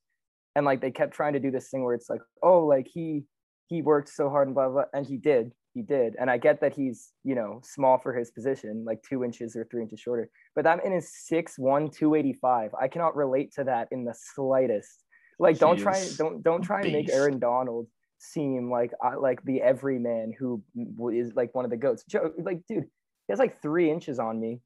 and 0.57 0.65
like 0.65 0.81
they 0.81 0.91
kept 0.91 1.15
trying 1.15 1.35
to 1.35 1.41
do 1.41 1.51
this 1.51 1.69
thing 1.69 1.85
where 1.85 1.95
it's 1.95 2.09
like, 2.09 2.23
oh, 2.43 2.61
like 2.67 2.87
he 2.87 3.25
he 3.67 3.83
worked 3.83 4.09
so 4.09 4.29
hard 4.29 4.49
and 4.49 4.55
blah 4.55 4.69
blah, 4.69 4.85
and 4.93 5.07
he 5.07 5.17
did, 5.17 5.53
he 5.73 5.83
did, 5.83 6.17
and 6.19 6.31
I 6.31 6.39
get 6.39 6.61
that 6.61 6.75
he's 6.75 7.13
you 7.25 7.35
know 7.35 7.61
small 7.63 7.99
for 7.99 8.15
his 8.15 8.31
position, 8.31 8.85
like 8.85 9.03
two 9.03 9.25
inches 9.25 9.57
or 9.57 9.65
three 9.65 9.83
inches 9.83 10.01
shorter, 10.01 10.31
but 10.55 10.65
that 10.65 10.85
man 10.85 10.93
is 10.93 11.13
six 11.13 11.59
one, 11.59 11.91
two 11.91 12.15
eighty 12.15 12.33
five. 12.33 12.71
I 12.81 12.89
cannot 12.89 13.17
relate 13.17 13.53
to 13.55 13.65
that 13.65 13.89
in 13.91 14.05
the 14.05 14.15
slightest. 14.35 15.05
Like, 15.39 15.59
don't 15.59 15.79
try, 15.79 16.07
don't 16.17 16.43
don't 16.43 16.63
try 16.63 16.83
and 16.83 16.93
make. 16.93 17.11
Aaron 17.11 17.39
Donald 17.39 17.89
seem 18.19 18.71
like 18.71 18.93
uh, 19.05 19.21
like 19.21 19.43
the 19.45 19.61
everyman 19.61 20.33
who 20.39 20.63
is 21.11 21.35
like 21.35 21.55
one 21.55 21.65
of 21.65 21.71
the 21.71 21.77
goats. 21.77 22.05
Joe, 22.09 22.33
like, 22.39 22.61
dude, 22.69 22.85
he 22.85 23.33
has 23.33 23.39
like 23.39 23.61
three 23.61 23.91
inches 23.91 24.19
on 24.19 24.41
me, 24.41 24.61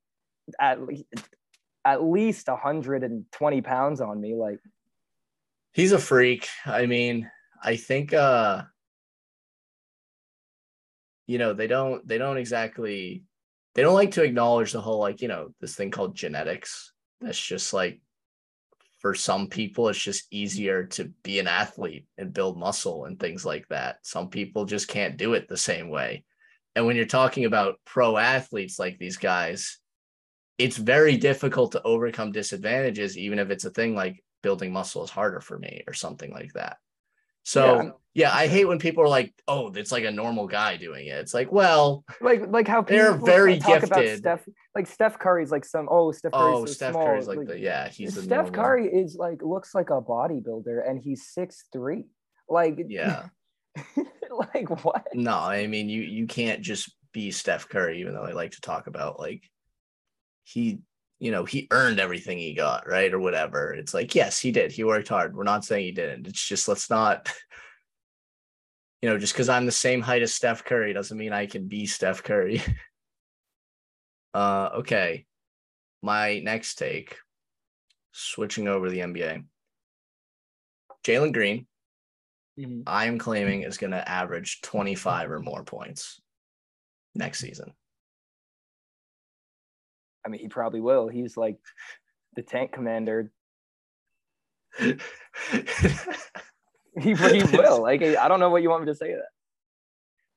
at 0.61 0.83
least 0.83 1.05
at 1.85 2.03
least 2.03 2.49
120 2.49 3.61
pounds 3.63 4.01
on 4.01 4.21
me. 4.21 4.35
Like, 4.35 4.59
He's 5.73 5.93
a 5.93 5.99
freak. 5.99 6.49
I 6.67 6.87
mean, 6.87 7.31
I 7.63 7.77
think 7.77 8.13
uh 8.13 8.65
you 11.29 11.39
know, 11.39 11.53
they 11.53 11.69
don't 11.69 12.07
they 12.09 12.19
don't 12.19 12.39
exactly 12.39 13.23
they 13.75 13.83
don't 13.83 13.95
like 13.95 14.13
to 14.13 14.25
acknowledge 14.25 14.73
the 14.73 14.81
whole 14.81 14.99
like, 14.99 15.21
you 15.21 15.29
know, 15.29 15.51
this 15.61 15.77
thing 15.77 15.93
called 15.93 16.17
genetics. 16.17 16.93
That's 17.21 17.41
just 17.41 17.73
like 17.73 18.01
for 19.01 19.15
some 19.15 19.47
people 19.47 19.89
it's 19.89 19.99
just 19.99 20.27
easier 20.33 20.87
to 20.87 21.13
be 21.23 21.39
an 21.39 21.47
athlete 21.47 22.07
and 22.17 22.33
build 22.33 22.59
muscle 22.59 23.05
and 23.05 23.21
things 23.21 23.45
like 23.45 23.69
that. 23.69 23.99
Some 24.03 24.31
people 24.31 24.65
just 24.65 24.89
can't 24.89 25.19
do 25.19 25.35
it 25.35 25.47
the 25.49 25.57
same 25.57 25.91
way. 25.91 26.25
And 26.75 26.87
when 26.87 26.97
you're 26.97 27.05
talking 27.05 27.45
about 27.45 27.79
pro 27.85 28.17
athletes 28.17 28.79
like 28.79 28.99
these 28.99 29.19
guys, 29.19 29.79
it's 30.57 30.77
very 30.77 31.17
difficult 31.17 31.73
to 31.73 31.83
overcome 31.83 32.33
disadvantages, 32.33 33.19
even 33.19 33.39
if 33.39 33.51
it's 33.51 33.65
a 33.65 33.71
thing 33.71 33.95
like 33.95 34.25
building 34.43 34.73
muscle 34.73 35.05
is 35.05 35.11
harder 35.11 35.41
for 35.41 35.59
me 35.59 35.85
or 35.87 35.93
something 35.93 36.33
like 36.33 36.53
that. 36.55 36.79
So 37.49 37.81
Yeah, 37.81 37.91
yeah, 38.13 38.31
I'm- 38.33 38.51
hate 38.51 38.67
when 38.67 38.79
people 38.79 39.03
are 39.05 39.09
like, 39.09 39.33
"Oh, 39.49 39.73
it's 39.73 39.91
like 39.91 40.05
a 40.05 40.11
normal 40.11 40.47
guy 40.47 40.77
doing 40.77 41.07
it." 41.07 41.13
It's 41.19 41.33
like, 41.33 41.51
well, 41.51 42.05
like, 42.21 42.43
like 42.49 42.69
how 42.69 42.83
They're 42.83 43.13
people 43.13 43.27
very 43.27 43.59
talk 43.59 43.83
about 43.85 44.01
gifted. 44.01 44.19
Steph. 44.19 44.49
Like 44.75 44.87
Steph 44.87 45.19
Curry's 45.19 45.51
like 45.51 45.65
some. 45.65 45.89
Oh, 45.91 46.13
Steph 46.13 46.33
Curry's 46.33 46.57
oh, 46.59 46.67
so 46.67 46.73
Steph 46.75 46.93
small. 46.93 47.07
Curry's 47.07 47.27
like, 47.27 47.47
the 47.47 47.59
yeah, 47.59 47.89
he's 47.89 48.13
Steph 48.13 48.29
normal. 48.29 48.51
Curry 48.53 48.87
is 48.93 49.17
like 49.17 49.41
looks 49.43 49.75
like 49.75 49.89
a 49.89 50.03
bodybuilder, 50.03 50.87
and 50.87 51.01
he's 51.01 51.27
six 51.29 51.65
three. 51.73 52.05
Like, 52.51 52.79
Yeah, 52.89 53.29
like 54.31 54.85
what? 54.85 55.07
no, 55.15 55.39
I 55.39 55.67
mean 55.69 55.89
you 55.89 56.03
you 56.03 56.27
can't 56.27 56.61
just 56.61 56.95
be 57.13 57.31
Steph 57.31 57.67
Curry, 57.71 58.01
even 58.01 58.13
though 58.13 58.25
I 58.25 58.33
like 58.33 58.51
to 58.53 58.61
talk 58.61 58.89
about 58.89 59.19
like 59.19 59.43
he, 60.45 60.81
you 61.19 61.31
know, 61.31 61.45
he 61.45 61.67
earned 61.71 61.99
everything 61.99 62.39
he 62.39 62.55
got, 62.55 62.87
right, 62.87 63.13
or 63.13 63.19
whatever. 63.19 63.73
It's 63.73 63.95
like 63.95 64.15
yes, 64.15 64.39
he 64.39 64.53
did. 64.53 64.73
He 64.73 64.85
worked 64.85 65.09
hard. 65.09 65.37
We're 65.37 65.45
not 65.45 65.65
saying 65.65 65.85
he 65.85 65.93
didn't. 65.93 66.27
It's 66.27 66.47
just 66.47 66.69
let's 66.69 66.91
not. 66.91 67.33
You 69.01 69.09
know, 69.09 69.17
just 69.17 69.33
because 69.33 69.49
I'm 69.49 69.65
the 69.65 69.71
same 69.71 70.01
height 70.01 70.23
as 70.23 70.35
Steph 70.35 70.65
Curry 70.65 70.93
doesn't 70.93 71.17
mean 71.17 71.33
I 71.33 71.47
can 71.47 71.69
be 71.69 71.87
Steph 71.87 72.25
Curry. 72.25 72.61
uh, 74.35 74.71
okay. 74.79 75.25
My 76.03 76.41
next 76.41 76.75
take, 76.75 77.17
switching 78.11 78.67
over 78.67 78.87
to 78.87 78.91
the 78.91 78.99
NBA. 78.99 79.45
Jalen 81.05 81.33
Green, 81.33 81.69
I 82.89 83.07
am 83.07 83.19
claiming 83.19 83.63
is 83.63 83.79
going 83.79 83.93
to 83.93 84.09
average 84.09 84.63
25 84.63 85.31
or 85.31 85.39
more 85.39 85.63
points 85.63 86.21
next 87.15 87.39
season. 87.39 87.73
I 90.29 90.31
mean, 90.31 90.43
he 90.43 90.49
probably 90.49 90.83
will. 90.83 91.09
He's 91.09 91.39
like 91.39 91.57
the 92.37 92.43
tank 92.43 92.73
commander. 92.73 93.33
He, 97.01 97.15
he 97.15 97.57
will. 97.57 97.81
Like, 97.81 98.03
I 98.03 98.27
don't 98.27 98.41
know 98.41 98.51
what 98.51 98.61
you 98.61 98.71
want 98.71 98.83
me 98.83 98.91
to 98.91 98.95
say 98.95 99.13
to 99.13 99.19
that. 99.19 99.29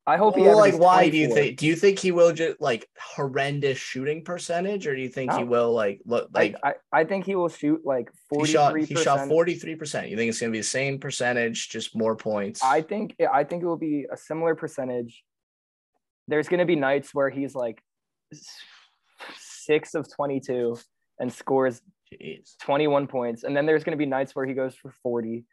I 0.06 0.18
hope 0.18 0.36
he 0.36 0.44
Well, 0.44 0.58
like, 0.58 0.78
why 0.78 1.10
do 1.10 1.18
you 1.18 1.34
think? 1.34 1.58
Do 1.58 1.66
you 1.66 1.76
think 1.76 1.98
he 1.98 2.12
will 2.12 2.34
just 2.34 2.62
like 2.62 2.88
horrendous 3.00 3.80
shooting 3.80 4.24
percentage, 4.24 4.86
or 4.86 4.96
do 4.96 5.02
you 5.02 5.10
think 5.10 5.34
he 5.34 5.44
will 5.44 5.74
like 5.74 6.02
look 6.06 6.30
like 6.36 6.56
I, 6.64 6.70
I 6.92 7.02
I 7.02 7.04
think 7.04 7.26
he 7.26 7.34
will 7.34 7.50
shoot 7.50 7.82
like 7.84 8.12
he 8.32 8.46
shot? 8.46 8.78
He 8.78 8.96
shot 8.96 9.28
forty 9.28 9.56
three 9.56 9.76
percent. 9.76 10.10
You 10.10 10.18
think 10.18 10.30
it's 10.30 10.40
gonna 10.40 10.52
be 10.52 10.60
the 10.60 10.64
same 10.64 11.00
percentage, 11.00 11.70
just 11.70 11.96
more 11.96 12.16
points? 12.16 12.64
I 12.64 12.84
think 12.84 13.16
I 13.32 13.44
think 13.44 13.64
it 13.64 13.66
will 13.66 13.76
be 13.76 14.06
a 14.12 14.18
similar 14.18 14.54
percentage. 14.54 15.24
There's 16.28 16.48
going 16.48 16.60
to 16.60 16.66
be 16.66 16.76
nights 16.76 17.14
where 17.16 17.32
he's 17.32 17.56
like 17.56 17.82
six 19.72 19.96
of 19.96 20.12
twenty 20.14 20.40
two 20.40 20.78
and 21.20 21.32
scores 21.32 21.82
Jeez. 22.14 22.58
21 22.62 23.08
points, 23.08 23.44
and 23.44 23.56
then 23.56 23.66
there's 23.66 23.86
going 23.86 23.98
to 23.98 23.98
be 23.98 24.06
nights 24.06 24.36
where 24.36 24.46
he 24.46 24.54
goes 24.54 24.76
for 24.76 24.94
40. 25.04 25.46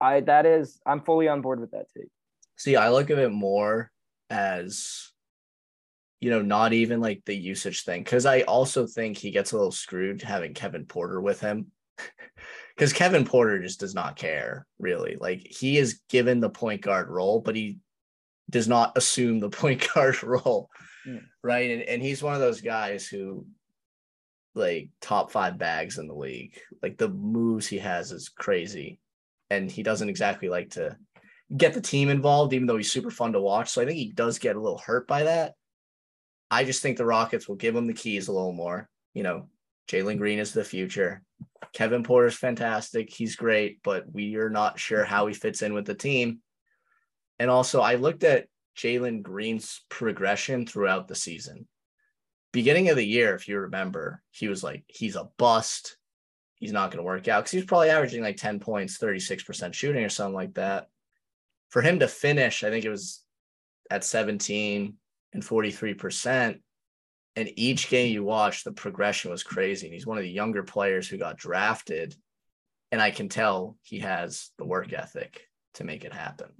I 0.00 0.20
that 0.20 0.46
is 0.46 0.80
I'm 0.86 1.02
fully 1.02 1.28
on 1.28 1.42
board 1.42 1.60
with 1.60 1.72
that 1.72 1.86
take. 1.96 2.08
See, 2.56 2.76
I 2.76 2.90
look 2.90 3.10
at 3.10 3.18
it 3.18 3.30
more 3.30 3.90
as, 4.30 5.10
you 6.20 6.30
know, 6.30 6.40
not 6.40 6.72
even 6.72 7.00
like 7.00 7.22
the 7.26 7.36
usage 7.36 7.84
thing, 7.84 8.02
because 8.02 8.24
I 8.24 8.42
also 8.42 8.86
think 8.86 9.18
he 9.18 9.30
gets 9.30 9.52
a 9.52 9.56
little 9.56 9.72
screwed 9.72 10.22
having 10.22 10.54
Kevin 10.54 10.86
Porter 10.86 11.20
with 11.20 11.40
him. 11.40 11.70
Because 12.76 12.92
Kevin 12.92 13.24
Porter 13.24 13.62
just 13.62 13.78
does 13.78 13.94
not 13.94 14.16
care, 14.16 14.66
really. 14.80 15.16
Like 15.20 15.46
he 15.48 15.78
is 15.78 16.00
given 16.08 16.40
the 16.40 16.50
point 16.50 16.80
guard 16.80 17.08
role, 17.08 17.40
but 17.40 17.54
he 17.54 17.78
does 18.50 18.66
not 18.66 18.96
assume 18.96 19.38
the 19.38 19.48
point 19.62 19.86
guard 19.94 20.20
role. 20.24 20.70
Hmm. 21.04 21.18
Right. 21.42 21.70
And, 21.70 21.82
and 21.82 22.02
he's 22.02 22.22
one 22.22 22.34
of 22.34 22.40
those 22.40 22.60
guys 22.60 23.06
who, 23.06 23.46
like, 24.54 24.90
top 25.00 25.30
five 25.30 25.58
bags 25.58 25.98
in 25.98 26.06
the 26.06 26.14
league. 26.14 26.58
Like 26.82 26.96
the 26.96 27.08
moves 27.08 27.66
he 27.66 27.78
has 27.78 28.12
is 28.12 28.28
crazy. 28.28 28.98
And 29.50 29.70
he 29.70 29.82
doesn't 29.82 30.08
exactly 30.08 30.48
like 30.48 30.70
to 30.70 30.96
get 31.54 31.74
the 31.74 31.80
team 31.80 32.08
involved, 32.08 32.52
even 32.54 32.66
though 32.66 32.76
he's 32.76 32.90
super 32.90 33.10
fun 33.10 33.32
to 33.32 33.40
watch. 33.40 33.70
So 33.70 33.82
I 33.82 33.84
think 33.84 33.98
he 33.98 34.10
does 34.12 34.38
get 34.38 34.56
a 34.56 34.60
little 34.60 34.78
hurt 34.78 35.06
by 35.06 35.24
that. 35.24 35.54
I 36.50 36.64
just 36.64 36.82
think 36.82 36.96
the 36.96 37.04
Rockets 37.04 37.48
will 37.48 37.56
give 37.56 37.76
him 37.76 37.86
the 37.86 37.92
keys 37.92 38.28
a 38.28 38.32
little 38.32 38.52
more. 38.52 38.88
You 39.12 39.22
know, 39.22 39.48
Jalen 39.88 40.18
Green 40.18 40.38
is 40.38 40.52
the 40.52 40.64
future. 40.64 41.22
Kevin 41.72 42.02
Porter's 42.04 42.36
fantastic. 42.36 43.12
He's 43.12 43.36
great, 43.36 43.80
but 43.82 44.04
we 44.12 44.36
are 44.36 44.50
not 44.50 44.78
sure 44.78 45.04
how 45.04 45.26
he 45.26 45.34
fits 45.34 45.62
in 45.62 45.74
with 45.74 45.84
the 45.84 45.94
team. 45.94 46.40
And 47.38 47.50
also, 47.50 47.80
I 47.80 47.96
looked 47.96 48.24
at 48.24 48.46
Jalen 48.76 49.22
Green's 49.22 49.82
progression 49.88 50.66
throughout 50.66 51.08
the 51.08 51.14
season. 51.14 51.66
Beginning 52.52 52.88
of 52.88 52.96
the 52.96 53.06
year, 53.06 53.34
if 53.34 53.48
you 53.48 53.58
remember, 53.58 54.22
he 54.30 54.48
was 54.48 54.62
like, 54.62 54.84
he's 54.86 55.16
a 55.16 55.28
bust. 55.38 55.96
He's 56.56 56.72
not 56.72 56.90
going 56.90 56.98
to 56.98 57.04
work 57.04 57.26
out 57.28 57.42
because 57.42 57.50
he 57.50 57.58
was 57.58 57.66
probably 57.66 57.90
averaging 57.90 58.22
like 58.22 58.36
10 58.36 58.60
points, 58.60 58.98
36% 58.98 59.74
shooting 59.74 60.04
or 60.04 60.08
something 60.08 60.34
like 60.34 60.54
that. 60.54 60.88
For 61.70 61.82
him 61.82 61.98
to 61.98 62.08
finish, 62.08 62.62
I 62.62 62.70
think 62.70 62.84
it 62.84 62.90
was 62.90 63.22
at 63.90 64.04
17 64.04 64.94
and 65.32 65.42
43%. 65.42 66.60
And 67.36 67.50
each 67.56 67.90
game 67.90 68.12
you 68.12 68.22
watch, 68.22 68.62
the 68.62 68.72
progression 68.72 69.32
was 69.32 69.42
crazy. 69.42 69.88
And 69.88 69.94
he's 69.94 70.06
one 70.06 70.18
of 70.18 70.22
the 70.22 70.30
younger 70.30 70.62
players 70.62 71.08
who 71.08 71.18
got 71.18 71.36
drafted. 71.36 72.14
And 72.92 73.02
I 73.02 73.10
can 73.10 73.28
tell 73.28 73.76
he 73.82 73.98
has 74.00 74.50
the 74.56 74.64
work 74.64 74.92
ethic 74.92 75.48
to 75.74 75.84
make 75.84 76.04
it 76.04 76.12
happen. 76.12 76.52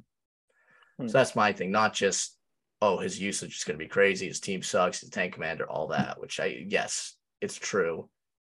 Hmm. 0.98 1.08
So 1.08 1.18
that's 1.18 1.36
my 1.36 1.52
thing, 1.52 1.70
not 1.70 1.94
just, 1.94 2.36
oh, 2.80 2.98
his 2.98 3.20
usage 3.20 3.56
is 3.56 3.64
going 3.64 3.78
to 3.78 3.84
be 3.84 3.88
crazy. 3.88 4.26
His 4.26 4.40
team 4.40 4.62
sucks. 4.62 5.00
He's 5.00 5.08
a 5.08 5.12
tank 5.12 5.34
commander, 5.34 5.68
all 5.68 5.88
that, 5.88 6.20
which 6.20 6.40
I, 6.40 6.64
yes, 6.68 7.16
it's 7.40 7.56
true. 7.56 8.08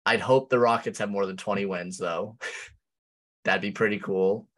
I'd 0.05 0.21
hope 0.21 0.49
the 0.49 0.59
Rockets 0.59 0.99
have 0.99 1.09
more 1.09 1.25
than 1.25 1.37
20 1.37 1.65
wins, 1.65 1.97
though. 1.97 2.37
That'd 3.45 3.61
be 3.61 3.71
pretty 3.71 3.99
cool. 3.99 4.47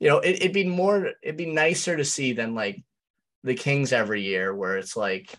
You 0.00 0.10
know, 0.10 0.18
it, 0.18 0.42
it'd 0.42 0.52
be 0.52 0.66
more, 0.66 1.12
it'd 1.22 1.38
be 1.38 1.46
nicer 1.46 1.96
to 1.96 2.04
see 2.04 2.34
than 2.34 2.54
like 2.54 2.82
the 3.42 3.54
Kings 3.54 3.90
every 3.90 4.22
year, 4.22 4.54
where 4.54 4.76
it's 4.76 4.96
like, 4.96 5.32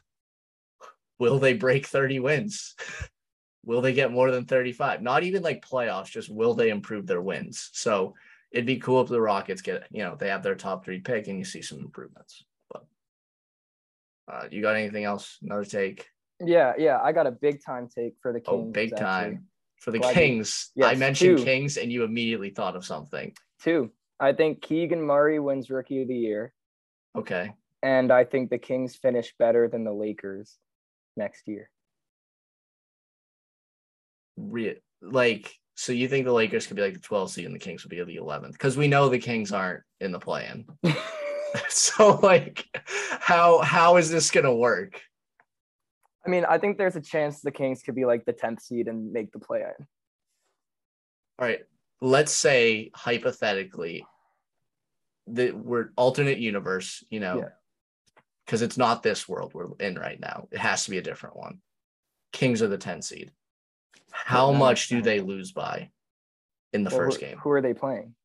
will 1.20 1.38
they 1.38 1.54
break 1.54 1.86
30 1.86 2.20
wins? 2.20 2.74
will 3.66 3.82
they 3.82 3.94
get 3.94 4.12
more 4.12 4.32
than 4.32 4.46
35? 4.46 5.02
Not 5.02 5.24
even 5.24 5.44
like 5.44 5.66
playoffs, 5.66 6.10
just 6.10 6.30
will 6.30 6.54
they 6.54 6.70
improve 6.70 7.06
their 7.06 7.22
wins? 7.22 7.70
So 7.74 8.16
it'd 8.56 8.66
be 8.66 8.78
cool 8.78 9.02
if 9.02 9.10
the 9.10 9.20
Rockets 9.20 9.62
get, 9.62 9.86
you 9.92 10.02
know, 10.02 10.16
they 10.16 10.30
have 10.30 10.42
their 10.42 10.56
top 10.56 10.86
three 10.86 11.02
pick 11.02 11.28
and 11.28 11.38
you 11.38 11.44
see 11.44 11.62
some 11.62 11.80
improvements. 11.80 12.46
But 12.72 12.86
uh, 14.32 14.48
you 14.50 14.62
got 14.62 14.78
anything 14.78 15.04
else? 15.04 15.38
Another 15.44 15.66
take? 15.66 16.08
Yeah, 16.40 16.72
yeah. 16.78 17.00
I 17.04 17.12
got 17.12 17.28
a 17.28 17.32
big 17.32 17.62
time 17.64 17.90
take 17.94 18.14
for 18.22 18.32
the 18.32 18.40
Kings. 18.40 18.48
Oh, 18.50 18.64
big 18.72 18.94
actually. 18.94 19.06
time. 19.06 19.48
For 19.82 19.92
the 19.92 20.00
Glad 20.00 20.10
you- 20.10 20.16
Kings, 20.16 20.72
I 20.82 20.96
mentioned 20.96 21.38
two. 21.40 21.44
Kings 21.44 21.76
and 21.76 21.92
you 21.92 22.04
immediately 22.06 22.50
thought 22.50 22.78
of 22.78 22.86
something. 22.86 23.34
Two. 23.62 23.92
I 24.22 24.32
think 24.32 24.62
Keegan 24.62 25.02
Murray 25.02 25.40
wins 25.40 25.70
Rookie 25.70 26.02
of 26.02 26.08
the 26.08 26.16
Year, 26.16 26.54
Okay. 27.18 27.52
and 27.84 28.10
I 28.10 28.24
think 28.24 28.50
the 28.50 28.58
Kings 28.58 28.96
finish 28.96 29.36
better 29.38 29.68
than 29.68 29.84
the 29.84 29.92
Lakers 29.92 30.58
next 31.18 31.50
year. 31.50 31.70
Re- 34.38 34.80
like, 35.02 35.54
so 35.76 35.92
you 35.92 36.08
think 36.08 36.26
the 36.26 36.32
Lakers 36.34 36.68
could 36.68 36.78
be 36.78 36.82
like 36.82 36.94
the 36.94 37.00
12th 37.00 37.32
seed 37.32 37.46
and 37.46 37.54
the 37.54 37.60
Kings 37.60 37.84
would 37.84 37.90
be 37.90 38.02
the 38.04 38.22
11th? 38.22 38.54
Because 38.54 38.78
we 38.78 38.88
know 38.88 39.10
the 39.10 39.20
Kings 39.20 39.52
aren't 39.52 39.84
in 40.00 40.12
the 40.12 40.20
play-in. 40.20 40.66
so 41.70 42.20
like 42.22 42.66
how 43.20 43.60
how 43.60 43.98
is 43.98 44.10
this 44.10 44.32
gonna 44.32 44.54
work? 44.54 45.02
I 46.26 46.30
mean, 46.30 46.46
I 46.46 46.58
think 46.58 46.78
there's 46.78 46.96
a 46.96 47.02
chance 47.02 47.42
the 47.42 47.52
Kings 47.52 47.84
could 47.84 47.96
be 47.96 48.06
like 48.06 48.26
the 48.26 48.34
10th 48.34 48.62
seed 48.62 48.88
and 48.88 49.14
make 49.14 49.32
the 49.32 49.40
play 49.40 49.60
in. 49.60 49.86
All 51.38 51.48
right, 51.48 51.60
let's 52.02 52.32
say 52.32 52.92
hypothetically 52.96 54.06
that 55.28 55.56
we're 55.56 55.90
alternate 55.98 56.40
universe, 56.40 57.04
you 57.10 57.20
know, 57.20 57.38
Yeah. 57.38 57.50
because 58.46 58.62
it's 58.62 58.78
not 58.78 59.04
this 59.04 59.28
world 59.28 59.54
we're 59.54 59.76
in 59.80 59.96
right 59.96 60.20
now. 60.20 60.48
It 60.52 60.60
has 60.60 60.86
to 60.86 60.92
be 60.92 60.98
a 60.98 61.04
different 61.04 61.36
one. 61.36 61.62
Kings 62.32 62.62
are 62.62 62.68
the 62.68 62.78
10 62.78 63.02
seed. 63.02 63.32
How 64.24 64.52
much 64.52 64.88
do 64.88 65.02
they 65.02 65.20
lose 65.20 65.52
by 65.52 65.90
in 66.74 66.84
the 66.84 66.90
Well, 66.90 67.00
first 67.00 67.20
game? 67.20 67.38
Who 67.40 67.52
are 67.52 67.62
they 67.62 67.74
playing? 67.74 68.16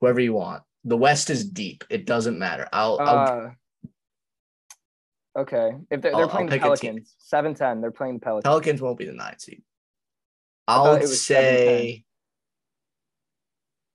Whoever 0.00 0.20
you 0.20 0.32
want. 0.32 0.62
The 0.84 0.96
West 0.96 1.28
is 1.30 1.44
deep. 1.48 1.84
It 1.90 2.06
doesn't 2.06 2.38
matter. 2.38 2.66
I'll, 2.72 2.98
I'll 3.00 3.18
Uh, 5.36 5.40
okay. 5.40 5.72
If 5.90 6.00
they're, 6.00 6.12
they're 6.12 6.22
I'll 6.22 6.28
playing 6.28 6.46
the 6.46 6.52
pick 6.52 6.62
a. 6.62 6.64
Pelicans, 6.64 7.14
7 7.18 7.54
10, 7.54 7.80
they're 7.80 7.90
playing 7.90 8.14
the 8.14 8.20
Pelicans. 8.20 8.44
Pelicans 8.44 8.80
won't 8.80 8.98
be 8.98 9.04
the 9.04 9.12
nine 9.12 9.38
seed. 9.38 9.62
I'll 10.66 11.00
say 11.06 12.04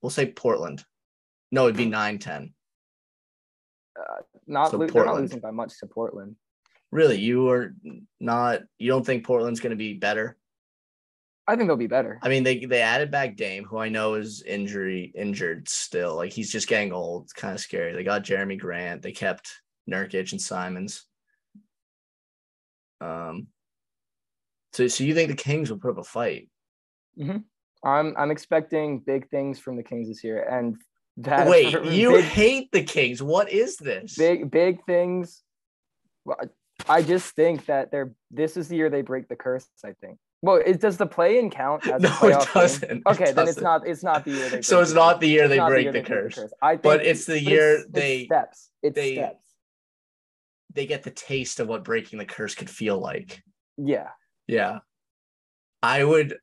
we'll 0.02 0.10
say 0.10 0.26
Portland. 0.32 0.84
No, 1.52 1.66
it'd 1.66 1.78
be 1.78 1.86
9 1.86 2.20
10. 2.20 2.54
not 4.48 4.72
so 4.72 4.78
lo- 4.78 4.88
they're 4.88 4.88
not 4.88 4.94
Portland. 4.94 5.22
losing 5.22 5.40
by 5.40 5.52
much 5.52 5.78
to 5.80 5.88
Portland. 5.88 6.36
Really, 6.92 7.20
you 7.20 7.50
are 7.50 7.74
not 8.20 8.62
you 8.78 8.90
don't 8.90 9.06
think 9.06 9.26
Portland's 9.26 9.60
gonna 9.60 9.76
be 9.76 9.94
better? 9.94 10.38
I 11.48 11.56
think 11.56 11.68
they'll 11.68 11.76
be 11.76 11.88
better. 11.88 12.20
I 12.22 12.30
mean, 12.30 12.44
they 12.44 12.66
they 12.66 12.82
added 12.82 13.12
back 13.12 13.36
Dame, 13.36 13.66
who 13.66 13.78
I 13.78 13.90
know 13.90 14.14
is 14.14 14.42
injury 14.44 15.12
injured 15.16 15.68
still. 15.68 16.16
Like 16.16 16.32
he's 16.32 16.52
just 16.52 16.70
getting 16.70 16.94
old. 16.94 17.24
It's 17.24 17.34
kind 17.34 17.54
of 17.54 17.60
scary. 17.60 17.94
They 17.94 18.04
got 18.04 18.24
Jerami 18.24 18.58
Grant. 18.58 19.02
They 19.02 19.12
kept 19.12 19.62
Nurkic 19.90 20.32
and 20.32 20.42
Simons. 20.42 21.06
Um. 23.02 23.48
So, 24.72 24.88
so 24.88 25.04
you 25.04 25.14
think 25.14 25.30
the 25.30 25.36
Kings 25.36 25.70
will 25.70 25.78
put 25.78 25.92
up 25.92 25.98
a 25.98 26.04
fight? 26.04 26.50
I'm 27.84 28.16
I'm 28.18 28.32
expecting 28.32 29.00
big 29.00 29.30
things 29.30 29.60
from 29.60 29.76
the 29.76 29.84
Kings 29.84 30.08
this 30.08 30.24
year, 30.24 30.42
and 30.44 30.78
that 31.18 31.48
Wait, 31.48 31.72
you 31.86 32.12
big, 32.12 32.24
hate 32.24 32.72
the 32.72 32.84
Kings. 32.84 33.22
What 33.22 33.52
is 33.52 33.78
this? 33.78 34.18
big 34.18 34.50
big 34.50 34.84
things. 34.86 35.44
Well, 36.26 36.38
I 36.88 37.02
just 37.02 37.36
think 37.36 37.66
that 37.66 37.92
they're 37.92 38.14
this 38.32 38.56
is 38.56 38.70
the 38.70 38.78
year 38.78 38.90
they 38.90 39.02
break 39.02 39.28
the 39.28 39.36
curse. 39.36 39.68
I 39.84 39.94
think. 40.02 40.18
Well, 40.44 40.58
it 40.64 40.82
does 40.82 40.98
the 40.98 41.06
play 41.08 41.40
in 41.40 41.50
count 41.50 41.88
as 41.88 42.02
No, 42.02 42.10
a 42.10 42.12
it 42.12 42.16
playoff 42.16 42.40
game? 42.46 42.54
doesn't. 42.54 42.92
It 42.92 43.02
Okay, 43.08 43.32
then 43.32 43.48
it's 43.48 43.56
doesn't. 43.56 43.64
not 43.64 43.88
it's 43.88 44.04
not 44.04 44.26
the 44.26 44.32
year 44.32 44.50
they. 44.50 44.62
So 44.62 44.82
it's 44.82 44.90
the 44.92 44.96
not 44.96 45.22
the 45.22 45.28
year 45.30 45.48
they 45.48 45.58
the 45.58 45.66
break 45.66 45.86
the 45.88 45.92
they 45.94 46.02
curse. 46.02 46.38
I 46.62 46.72
think, 46.72 46.82
But 46.84 47.06
it's 47.06 47.26
the 47.26 47.36
but 47.36 47.44
year 47.44 47.70
it's- 47.76 47.84
it's 47.86 47.92
they- 47.94 48.26
steps. 48.26 48.70
It's 48.84 48.96
they- 48.96 49.16
steps. 49.16 49.38
They 50.74 50.86
get 50.86 51.04
the 51.04 51.12
taste 51.12 51.60
of 51.62 51.68
what 51.70 51.84
breaking 51.86 52.20
the 52.20 52.26
curse 52.26 52.56
could 52.56 52.70
feel 52.70 52.98
like. 53.00 53.42
Yeah. 53.78 54.10
Yeah. 54.48 54.80
I 55.82 56.04
would 56.04 56.38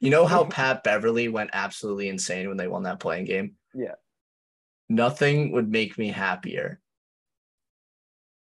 you 0.00 0.10
know 0.10 0.26
how 0.26 0.44
Pat 0.56 0.82
Beverley 0.82 1.28
went 1.28 1.50
absolutely 1.52 2.08
insane 2.08 2.48
when 2.48 2.56
they 2.56 2.66
won 2.66 2.82
that 2.82 2.98
play-in 2.98 3.24
game? 3.24 3.54
Yeah. 3.72 3.94
Nothing 4.88 5.52
would 5.52 5.70
make 5.70 5.96
me 5.96 6.08
happier 6.08 6.80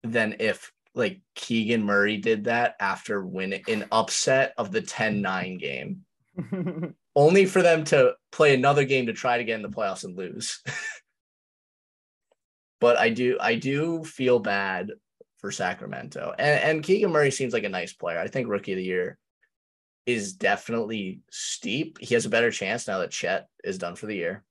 than 0.03 0.37
if 0.39 0.71
like 0.95 1.21
Keegan 1.35 1.83
Murray 1.83 2.17
did 2.17 2.45
that 2.45 2.75
after 2.79 3.23
winning 3.23 3.63
an 3.67 3.85
upset 3.91 4.53
of 4.57 4.71
the 4.71 4.81
10-9 4.81 5.59
game. 5.59 6.05
Only 7.15 7.45
for 7.45 7.61
them 7.61 7.83
to 7.85 8.13
play 8.31 8.55
another 8.55 8.85
game 8.85 9.05
to 9.05 9.13
try 9.13 9.37
to 9.37 9.43
get 9.43 9.55
in 9.55 9.61
the 9.61 9.69
playoffs 9.69 10.03
and 10.03 10.17
lose. 10.17 10.61
but 12.79 12.97
I 12.97 13.09
do 13.09 13.37
I 13.39 13.55
do 13.55 14.03
feel 14.03 14.39
bad 14.39 14.91
for 15.37 15.51
Sacramento. 15.51 16.33
And 16.37 16.59
and 16.59 16.83
Keegan 16.83 17.11
Murray 17.11 17.31
seems 17.31 17.53
like 17.53 17.63
a 17.63 17.69
nice 17.69 17.93
player. 17.93 18.19
I 18.19 18.27
think 18.27 18.49
rookie 18.49 18.73
of 18.73 18.77
the 18.77 18.83
year 18.83 19.17
is 20.05 20.33
definitely 20.33 21.21
steep. 21.31 21.97
He 21.99 22.13
has 22.15 22.25
a 22.25 22.29
better 22.29 22.51
chance 22.51 22.87
now 22.87 22.99
that 22.99 23.11
Chet 23.11 23.47
is 23.63 23.77
done 23.77 23.95
for 23.95 24.05
the 24.05 24.15
year. 24.15 24.43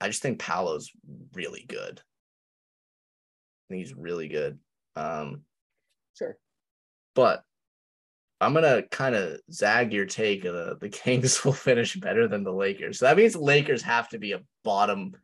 I 0.00 0.08
just 0.08 0.22
think 0.22 0.38
Paolo's 0.38 0.90
really 1.34 1.64
good. 1.68 2.00
I 2.00 3.62
think 3.68 3.86
he's 3.86 3.94
really 3.94 4.28
good. 4.28 4.58
Um, 4.96 5.42
Sure. 6.14 6.36
but 7.14 7.44
I'm 8.40 8.54
gonna 8.54 8.82
kind 8.82 9.14
of 9.14 9.40
zag 9.50 9.92
your 9.92 10.04
take 10.06 10.42
the 10.42 10.76
the 10.80 10.88
Kings 11.02 11.44
will 11.44 11.52
finish 11.52 11.96
better 11.96 12.28
than 12.28 12.44
the 12.44 12.52
Lakers. 12.52 12.98
So 12.98 13.06
that 13.06 13.16
means 13.16 13.34
the 13.34 13.40
Lakers 13.40 13.82
have 13.82 14.08
to 14.10 14.18
be 14.18 14.32
a 14.32 14.42
bottom, 14.64 15.14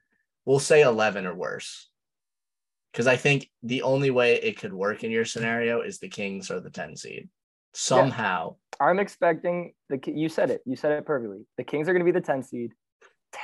we'll 0.45 0.59
say 0.61 0.83
11 0.83 1.27
or 1.27 1.35
worse. 1.35 1.91
Because 2.93 3.07
I 3.07 3.17
think 3.17 3.51
the 3.63 3.83
only 3.83 4.11
way 4.11 4.37
it 4.37 4.59
could 4.59 4.73
work 4.73 5.05
in 5.05 5.11
your 5.11 5.25
scenario 5.25 5.83
is 5.83 5.99
the 5.99 6.09
Kings 6.09 6.51
or 6.51 6.61
the 6.61 6.71
10 6.71 6.97
seed. 6.97 7.29
Somehow, 7.75 8.57
I'm 8.81 8.99
expecting 8.99 9.75
the 9.89 10.01
you 10.07 10.29
said 10.29 10.51
it. 10.51 10.63
You 10.65 10.75
said 10.75 10.93
it 10.93 11.05
perfectly. 11.05 11.45
The 11.59 11.65
Kings 11.65 11.89
are 11.89 11.93
going 11.93 12.05
to 12.05 12.11
be 12.11 12.19
the 12.19 12.25
10 12.25 12.43
seed. 12.43 12.73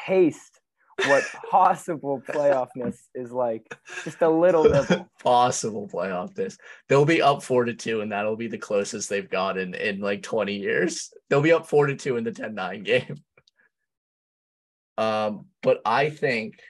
Taste 0.07 0.61
what 1.07 1.25
possible 1.51 2.23
playoffness 2.27 2.97
is 3.15 3.33
like. 3.33 3.67
Just 4.05 4.23
a 4.23 4.29
little 4.29 4.65
nibble. 4.65 5.09
possible 5.23 5.89
playoff 5.89 6.35
this. 6.35 6.57
They'll 6.89 7.05
be 7.05 7.23
up 7.23 7.43
four 7.43 7.65
to 7.65 7.75
two, 7.75 8.01
and 8.01 8.13
that'll 8.13 8.37
be 8.37 8.49
the 8.49 8.59
closest 8.59 9.09
they've 9.09 9.29
gotten 9.29 9.75
in 9.75 10.01
like 10.01 10.23
20 10.23 10.55
years. 10.55 11.13
They'll 11.29 11.43
be 11.43 11.53
up 11.53 11.67
four 11.67 11.87
to 11.87 11.97
two 11.97 12.17
in 12.17 12.25
the 12.25 12.33
10-9 12.33 12.85
game. 12.85 13.17
Um, 14.97 15.47
but 15.61 15.81
I 15.85 16.09
think 16.09 16.61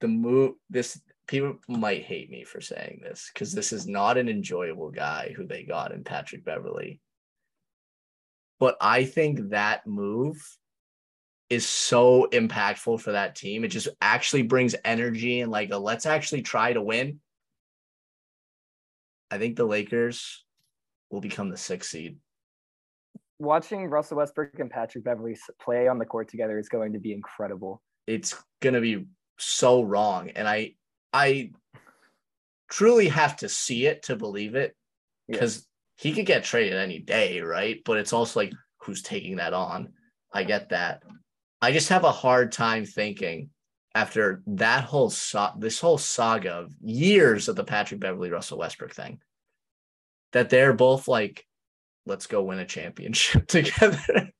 the 0.00 0.06
move 0.06 0.54
this 0.70 1.00
people 1.26 1.56
might 1.68 2.04
hate 2.04 2.30
me 2.30 2.44
for 2.44 2.60
saying 2.60 3.00
this 3.02 3.30
because 3.32 3.52
this 3.52 3.72
is 3.72 3.86
not 3.86 4.16
an 4.16 4.28
enjoyable 4.28 4.90
guy 4.90 5.34
who 5.36 5.44
they 5.44 5.64
got 5.64 5.92
in 5.92 6.04
Patrick 6.04 6.44
Beverley. 6.44 7.00
But 8.58 8.76
I 8.80 9.04
think 9.04 9.50
that 9.50 9.86
move 9.86 10.40
is 11.48 11.66
so 11.66 12.28
impactful 12.32 13.00
for 13.00 13.12
that 13.12 13.36
team. 13.36 13.64
It 13.64 13.68
just 13.68 13.88
actually 14.00 14.42
brings 14.42 14.74
energy 14.84 15.40
and 15.40 15.50
like 15.50 15.70
a 15.70 15.78
let's 15.78 16.06
actually 16.06 16.42
try 16.42 16.72
to 16.72 16.82
win. 16.82 17.20
I 19.30 19.38
think 19.38 19.56
the 19.56 19.64
Lakers 19.64 20.44
will 21.10 21.20
become 21.20 21.50
the 21.50 21.56
sixth 21.56 21.90
seed. 21.90 22.18
Watching 23.38 23.86
Russell 23.86 24.16
Westbrook 24.16 24.58
and 24.58 24.70
Patrick 24.70 25.04
Beverley 25.04 25.36
play 25.60 25.88
on 25.88 25.98
the 25.98 26.06
court 26.06 26.28
together 26.28 26.58
is 26.58 26.68
going 26.68 26.94
to 26.94 26.98
be 26.98 27.12
incredible. 27.12 27.82
It's 28.06 28.34
gonna 28.62 28.80
be 28.80 29.06
so 29.38 29.82
wrong. 29.82 30.30
And 30.30 30.48
I 30.48 30.74
I 31.12 31.50
truly 32.68 33.08
have 33.08 33.36
to 33.38 33.48
see 33.48 33.86
it 33.86 34.04
to 34.04 34.16
believe 34.16 34.54
it 34.54 34.74
Yeah. 35.28 35.34
because 35.34 35.66
he 35.96 36.12
could 36.12 36.26
get 36.26 36.44
traded 36.44 36.74
any 36.74 36.98
day, 36.98 37.40
right? 37.40 37.80
But 37.84 37.98
it's 37.98 38.12
also 38.12 38.40
like 38.40 38.52
who's 38.78 39.02
taking 39.02 39.36
that 39.36 39.52
on? 39.52 39.92
I 40.32 40.44
get 40.44 40.70
that. 40.70 41.02
I 41.60 41.72
just 41.72 41.88
have 41.88 42.04
a 42.04 42.12
hard 42.12 42.52
time 42.52 42.84
thinking 42.84 43.50
after 43.94 44.42
that 44.46 44.84
whole 44.84 45.10
so- 45.10 45.54
this 45.58 45.80
whole 45.80 45.98
saga 45.98 46.52
of 46.52 46.74
years 46.82 47.48
of 47.48 47.56
the 47.56 47.64
Patrick 47.64 48.00
Beverley 48.00 48.30
Russell 48.30 48.58
Westbrook 48.58 48.94
thing 48.94 49.20
that 50.32 50.50
they're 50.50 50.74
both 50.74 51.08
like, 51.08 51.46
let's 52.04 52.26
go 52.26 52.42
win 52.42 52.58
a 52.58 52.66
championship 52.66 53.46
together, 53.48 54.30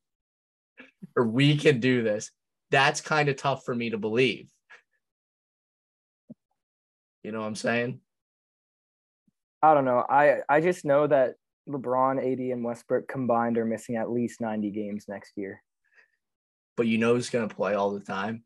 or 1.17 1.27
we 1.27 1.57
can 1.57 1.81
do 1.81 2.03
this. 2.03 2.31
That's 2.71 3.01
kind 3.01 3.29
of 3.29 3.37
tough 3.37 3.65
for 3.65 3.75
me 3.75 3.91
to 3.91 3.99
believe. 3.99 4.49
You 7.23 7.33
know 7.33 7.41
what 7.41 7.47
I'm 7.47 7.55
saying? 7.55 8.01
I 9.63 9.75
don't 9.75 9.85
know. 9.85 10.05
I 10.09 10.41
I 10.49 10.61
just 10.61 10.85
know 10.85 11.07
that 11.07 11.35
LeBron, 11.69 12.19
AD, 12.19 12.39
and 12.39 12.63
Westbrook 12.63 13.09
combined 13.09 13.59
are 13.59 13.65
missing 13.65 13.97
at 13.97 14.11
least 14.11 14.41
90 14.41 14.71
games 14.71 15.07
next 15.09 15.33
year. 15.37 15.63
But 16.77 16.87
you 16.87 16.99
know 16.99 17.15
who's 17.15 17.31
gonna 17.31 17.49
play 17.49 17.75
all 17.75 17.93
the 17.93 18.01
time? 18.01 18.45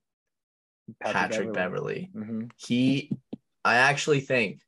Patrick, 1.00 1.52
Beverley. 1.52 2.10
hmm 2.12 2.44
He, 2.56 3.12
I 3.64 3.76
actually 3.76 4.20
think 4.20 4.60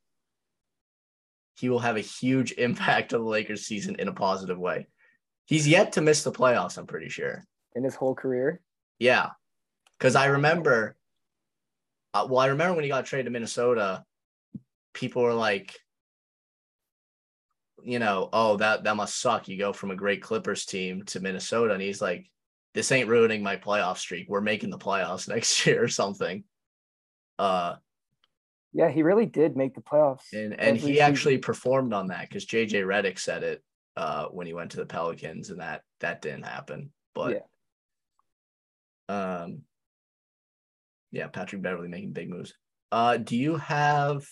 he 1.55 1.69
will 1.69 1.79
have 1.79 1.97
a 1.97 2.01
huge 2.01 2.51
impact 2.57 3.13
on 3.13 3.21
the 3.21 3.27
Lakers 3.27 3.65
season 3.65 3.95
in 3.99 4.07
a 4.07 4.13
positive 4.13 4.57
way. 4.57 4.87
He's 5.45 5.67
yet 5.67 5.93
to 5.93 6.01
miss 6.01 6.23
the 6.23 6.31
playoffs, 6.31 6.77
I'm 6.77 6.87
pretty 6.87 7.09
sure. 7.09 7.43
In 7.75 7.83
his 7.83 7.95
whole 7.95 8.15
career. 8.15 8.61
Yeah. 8.99 9.31
Because 9.97 10.15
I 10.15 10.25
remember, 10.25 10.95
uh, 12.13 12.27
well, 12.29 12.39
I 12.39 12.47
remember 12.47 12.75
when 12.75 12.83
he 12.83 12.89
got 12.89 13.05
traded 13.05 13.25
to 13.25 13.31
Minnesota, 13.31 14.05
people 14.93 15.21
were 15.21 15.33
like, 15.33 15.75
you 17.83 17.99
know, 17.99 18.29
oh, 18.31 18.57
that, 18.57 18.85
that 18.85 18.95
must 18.95 19.19
suck. 19.19 19.49
You 19.49 19.57
go 19.57 19.73
from 19.73 19.91
a 19.91 19.95
great 19.95 20.21
Clippers 20.21 20.65
team 20.65 21.03
to 21.07 21.19
Minnesota. 21.19 21.73
And 21.73 21.81
he's 21.81 22.01
like, 22.01 22.29
this 22.73 22.91
ain't 22.91 23.07
ruining 23.09 23.43
my 23.43 23.55
playoff 23.57 23.97
streak. 23.97 24.27
We're 24.29 24.41
making 24.41 24.69
the 24.69 24.77
playoffs 24.79 25.27
next 25.33 25.65
year 25.65 25.83
or 25.83 25.87
something. 25.87 26.43
Uh, 27.39 27.75
Yeah, 28.73 28.89
he 28.89 29.03
really 29.03 29.25
did 29.25 29.55
make 29.55 29.75
the 29.75 29.81
playoffs. 29.81 30.31
and 30.33 30.59
and 30.59 30.77
he 30.77 30.87
season. 30.93 31.03
actually 31.03 31.37
performed 31.37 31.93
on 31.93 32.07
that 32.07 32.27
because 32.29 32.45
JJ 32.45 32.83
Redick 32.85 33.19
said 33.19 33.43
it 33.43 33.63
uh, 33.95 34.25
when 34.27 34.47
he 34.47 34.53
went 34.53 34.71
to 34.71 34.77
the 34.77 34.85
Pelicans, 34.85 35.49
and 35.51 35.59
that 35.59 35.81
that 35.99 36.21
didn't 36.21 36.43
happen. 36.45 36.91
But 37.13 37.45
um, 39.09 39.61
yeah, 41.11 41.27
Patrick 41.27 41.61
Beverley 41.61 41.87
making 41.89 42.13
big 42.13 42.29
moves. 42.29 42.53
Uh, 42.91 43.17
do 43.17 43.35
you 43.37 43.57
have 43.57 44.25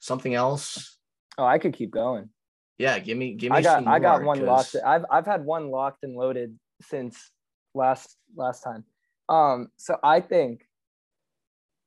something 0.00 0.34
else? 0.34 0.98
Oh, 1.38 1.44
I 1.44 1.58
could 1.58 1.74
keep 1.74 1.90
going. 1.90 2.30
Yeah, 2.78 2.98
give 2.98 3.16
me 3.18 3.34
give 3.34 3.52
me. 3.52 3.58
I 3.58 3.62
got 3.62 3.86
I 3.86 3.98
got 3.98 4.22
one 4.22 4.38
'cause- 4.38 4.74
locked. 4.74 4.84
I've 4.84 5.04
I've 5.10 5.26
had 5.26 5.44
one 5.44 5.70
locked 5.70 6.02
and 6.02 6.16
loaded 6.16 6.58
since 6.80 7.30
last 7.74 8.16
last 8.36 8.62
time. 8.62 8.84
Um, 9.28 9.68
so 9.76 9.96
I 10.02 10.20
think 10.20 10.62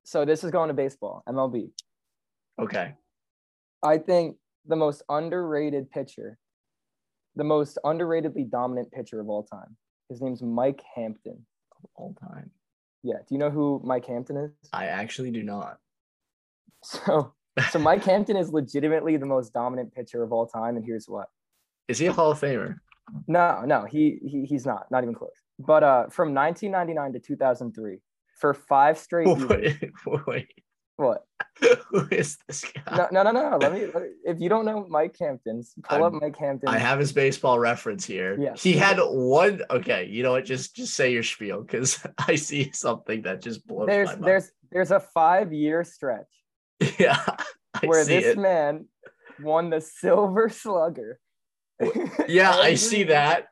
so 0.03 0.25
this 0.25 0.43
is 0.43 0.51
going 0.51 0.69
to 0.69 0.73
baseball, 0.73 1.23
MLB. 1.27 1.71
Okay, 2.59 2.93
I 3.83 3.97
think 3.97 4.37
the 4.65 4.75
most 4.75 5.03
underrated 5.09 5.89
pitcher, 5.91 6.37
the 7.35 7.43
most 7.43 7.77
underratedly 7.85 8.49
dominant 8.49 8.91
pitcher 8.91 9.19
of 9.19 9.29
all 9.29 9.43
time. 9.43 9.75
His 10.09 10.21
name's 10.21 10.41
Mike 10.41 10.81
Hampton. 10.95 11.45
Of 11.83 11.89
all 11.95 12.15
time. 12.21 12.51
Yeah. 13.01 13.17
Do 13.27 13.35
you 13.35 13.37
know 13.37 13.49
who 13.49 13.81
Mike 13.83 14.05
Hampton 14.05 14.37
is? 14.37 14.51
I 14.71 14.85
actually 14.85 15.31
do 15.31 15.43
not. 15.43 15.79
So 16.83 17.33
so 17.69 17.79
Mike 17.79 18.03
Hampton 18.03 18.35
is 18.35 18.51
legitimately 18.51 19.17
the 19.17 19.25
most 19.25 19.53
dominant 19.53 19.93
pitcher 19.93 20.23
of 20.23 20.31
all 20.31 20.47
time, 20.47 20.75
and 20.75 20.85
here's 20.85 21.07
what. 21.07 21.27
Is 21.87 21.99
he 21.99 22.07
a 22.07 22.13
Hall 22.13 22.31
of 22.31 22.39
Famer? 22.39 22.77
No, 23.27 23.63
no, 23.65 23.85
he, 23.85 24.19
he 24.25 24.45
he's 24.45 24.65
not, 24.65 24.89
not 24.91 25.03
even 25.03 25.15
close. 25.15 25.31
But 25.59 25.83
uh, 25.83 26.07
from 26.09 26.33
1999 26.33 27.13
to 27.13 27.19
2003, 27.19 27.97
for 28.39 28.53
five 28.53 28.97
straight 28.97 29.27
years. 29.27 29.45
wait, 30.05 30.25
wait, 30.27 30.47
What? 30.95 31.23
who 31.89 32.07
is 32.09 32.37
this 32.47 32.65
guy? 32.85 33.07
No, 33.11 33.23
no, 33.23 33.31
no, 33.31 33.49
no. 33.49 33.57
Let 33.57 33.73
me. 33.73 33.87
If 34.25 34.39
you 34.39 34.49
don't 34.49 34.65
know 34.65 34.85
Mike 34.89 35.15
Hampton, 35.19 35.63
pull 35.83 36.03
up 36.03 36.13
I'm- 36.13 36.19
Mike 36.21 36.37
Hampton. 36.37 36.69
I 36.69 36.77
have 36.79 36.97
his 36.99 37.11
baseball 37.13 37.59
reference 37.59 38.05
here. 38.05 38.37
Yeah. 38.39 38.55
He 38.55 38.73
had 38.73 38.97
one. 38.99 39.61
Okay, 39.69 40.05
you 40.07 40.23
know 40.23 40.31
what? 40.31 40.45
Just 40.45 40.75
just 40.75 40.95
say 40.95 41.11
your 41.11 41.23
spiel 41.23 41.61
because 41.61 42.05
I 42.27 42.35
see 42.35 42.71
something 42.73 43.21
that 43.23 43.41
just 43.41 43.65
blows 43.67 43.87
There's 43.87 44.07
my 44.07 44.13
mind. 44.15 44.23
there's 44.25 44.51
there's 44.71 44.91
a 44.91 44.99
five 44.99 45.53
year 45.53 45.83
stretch 45.83 46.27
yeah, 46.99 47.23
I 47.75 47.85
where 47.85 48.03
this 48.03 48.25
it. 48.25 48.37
man 48.39 48.87
won 49.41 49.69
the 49.69 49.79
Silver 49.81 50.49
Slugger. 50.49 51.19
Yeah, 52.27 52.51
I 52.51 52.75
see 52.75 53.03
that. 53.03 53.47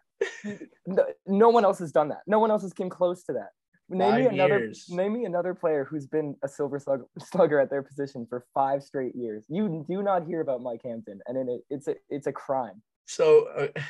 No, 0.85 1.05
no 1.25 1.49
one 1.49 1.65
else 1.65 1.79
has 1.79 1.91
done 1.91 2.09
that. 2.09 2.21
No 2.27 2.39
one 2.39 2.51
else 2.51 2.61
has 2.61 2.73
came 2.73 2.89
close 2.89 3.23
to 3.23 3.33
that. 3.33 3.49
Name 3.89 4.15
me 4.15 4.23
Five 4.23 4.33
another. 4.33 4.59
years. 4.59 4.85
Name 4.89 5.13
me 5.13 5.25
another 5.25 5.53
player 5.53 5.83
who's 5.83 6.07
been 6.07 6.35
a 6.43 6.47
Silver 6.47 6.79
Slug, 6.79 7.01
Slugger 7.19 7.59
at 7.59 7.69
their 7.69 7.81
position 7.83 8.25
for 8.29 8.45
five 8.53 8.83
straight 8.83 9.15
years. 9.15 9.45
You 9.49 9.85
do 9.89 10.01
not 10.01 10.25
hear 10.25 10.39
about 10.41 10.61
Mike 10.61 10.81
Hampton, 10.83 11.19
and 11.25 11.49
it, 11.49 11.61
it's 11.69 11.87
a 11.87 11.95
it's 12.09 12.27
a 12.27 12.31
crime. 12.31 12.81
So 13.05 13.47
uh, 13.57 13.81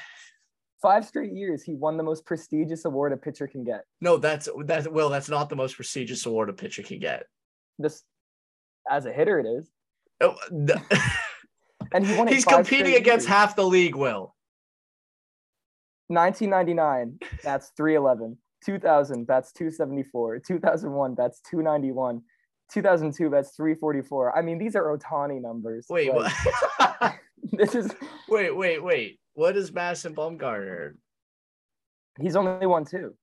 Five 0.81 1.05
straight 1.05 1.31
years, 1.33 1.61
he 1.61 1.75
won 1.75 1.95
the 1.97 2.01
most 2.03 2.25
prestigious 2.25 2.85
award 2.85 3.13
a 3.13 3.17
pitcher 3.17 3.45
can 3.45 3.63
get. 3.63 3.85
no, 3.99 4.17
that's 4.17 4.49
that's 4.65 4.87
well, 4.87 5.09
that's 5.09 5.29
not 5.29 5.49
the 5.49 5.55
most 5.55 5.75
prestigious 5.75 6.25
award 6.25 6.49
a 6.49 6.53
pitcher 6.53 6.81
can 6.81 6.97
get. 6.99 7.27
This, 7.77 8.01
as 8.89 9.05
a 9.05 9.11
hitter, 9.13 9.39
it 9.39 9.45
is, 9.45 9.69
Oh, 10.21 10.35
the- 10.49 10.81
and 11.91 12.05
he 12.05 12.17
won 12.17 12.27
it. 12.27 12.33
He's 12.33 12.45
competing 12.45 12.95
against 12.95 13.25
years. 13.25 13.35
half 13.35 13.55
the 13.55 13.65
league. 13.65 13.95
Will 13.95 14.35
1999, 16.07 17.19
that's 17.43 17.69
311. 17.77 18.37
2000, 18.65 19.27
that's 19.27 19.51
274. 19.53 20.39
2001, 20.39 21.15
that's 21.15 21.41
291. 21.49 22.21
2002, 22.71 23.29
that's 23.29 23.55
344. 23.55 24.37
I 24.37 24.41
mean, 24.41 24.57
these 24.57 24.75
are 24.75 24.97
Ohtani 24.97 25.41
numbers. 25.41 25.87
wait, 25.89 26.13
Like, 26.13 26.31
what? 26.99 27.15
This 27.53 27.73
is 27.73 27.91
wait, 28.29 28.55
wait, 28.55 28.83
wait. 28.83 29.19
What 29.33 29.57
is 29.57 29.71
Madison 29.71 30.13
Bumgarner? 30.13 30.93
he's 32.19 32.35
only 32.35 32.67
won 32.67 32.85
two. 32.85 33.15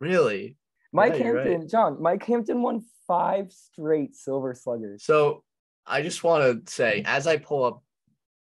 Really? 0.00 0.56
Mike 0.92 1.14
Yeah, 1.14 1.24
you're 1.24 1.34
right. 1.34 1.46
Hampton, 1.46 1.68
John, 1.68 2.02
Mike 2.02 2.24
Hampton 2.24 2.62
won 2.62 2.84
five 3.06 3.52
straight 3.52 4.16
Silver 4.16 4.54
Sluggers. 4.54 5.04
So 5.04 5.44
I 5.86 6.02
just 6.02 6.22
want 6.22 6.66
to 6.66 6.72
say, 6.72 7.02
as 7.04 7.26
I 7.26 7.36
pull 7.36 7.64
up 7.64 7.82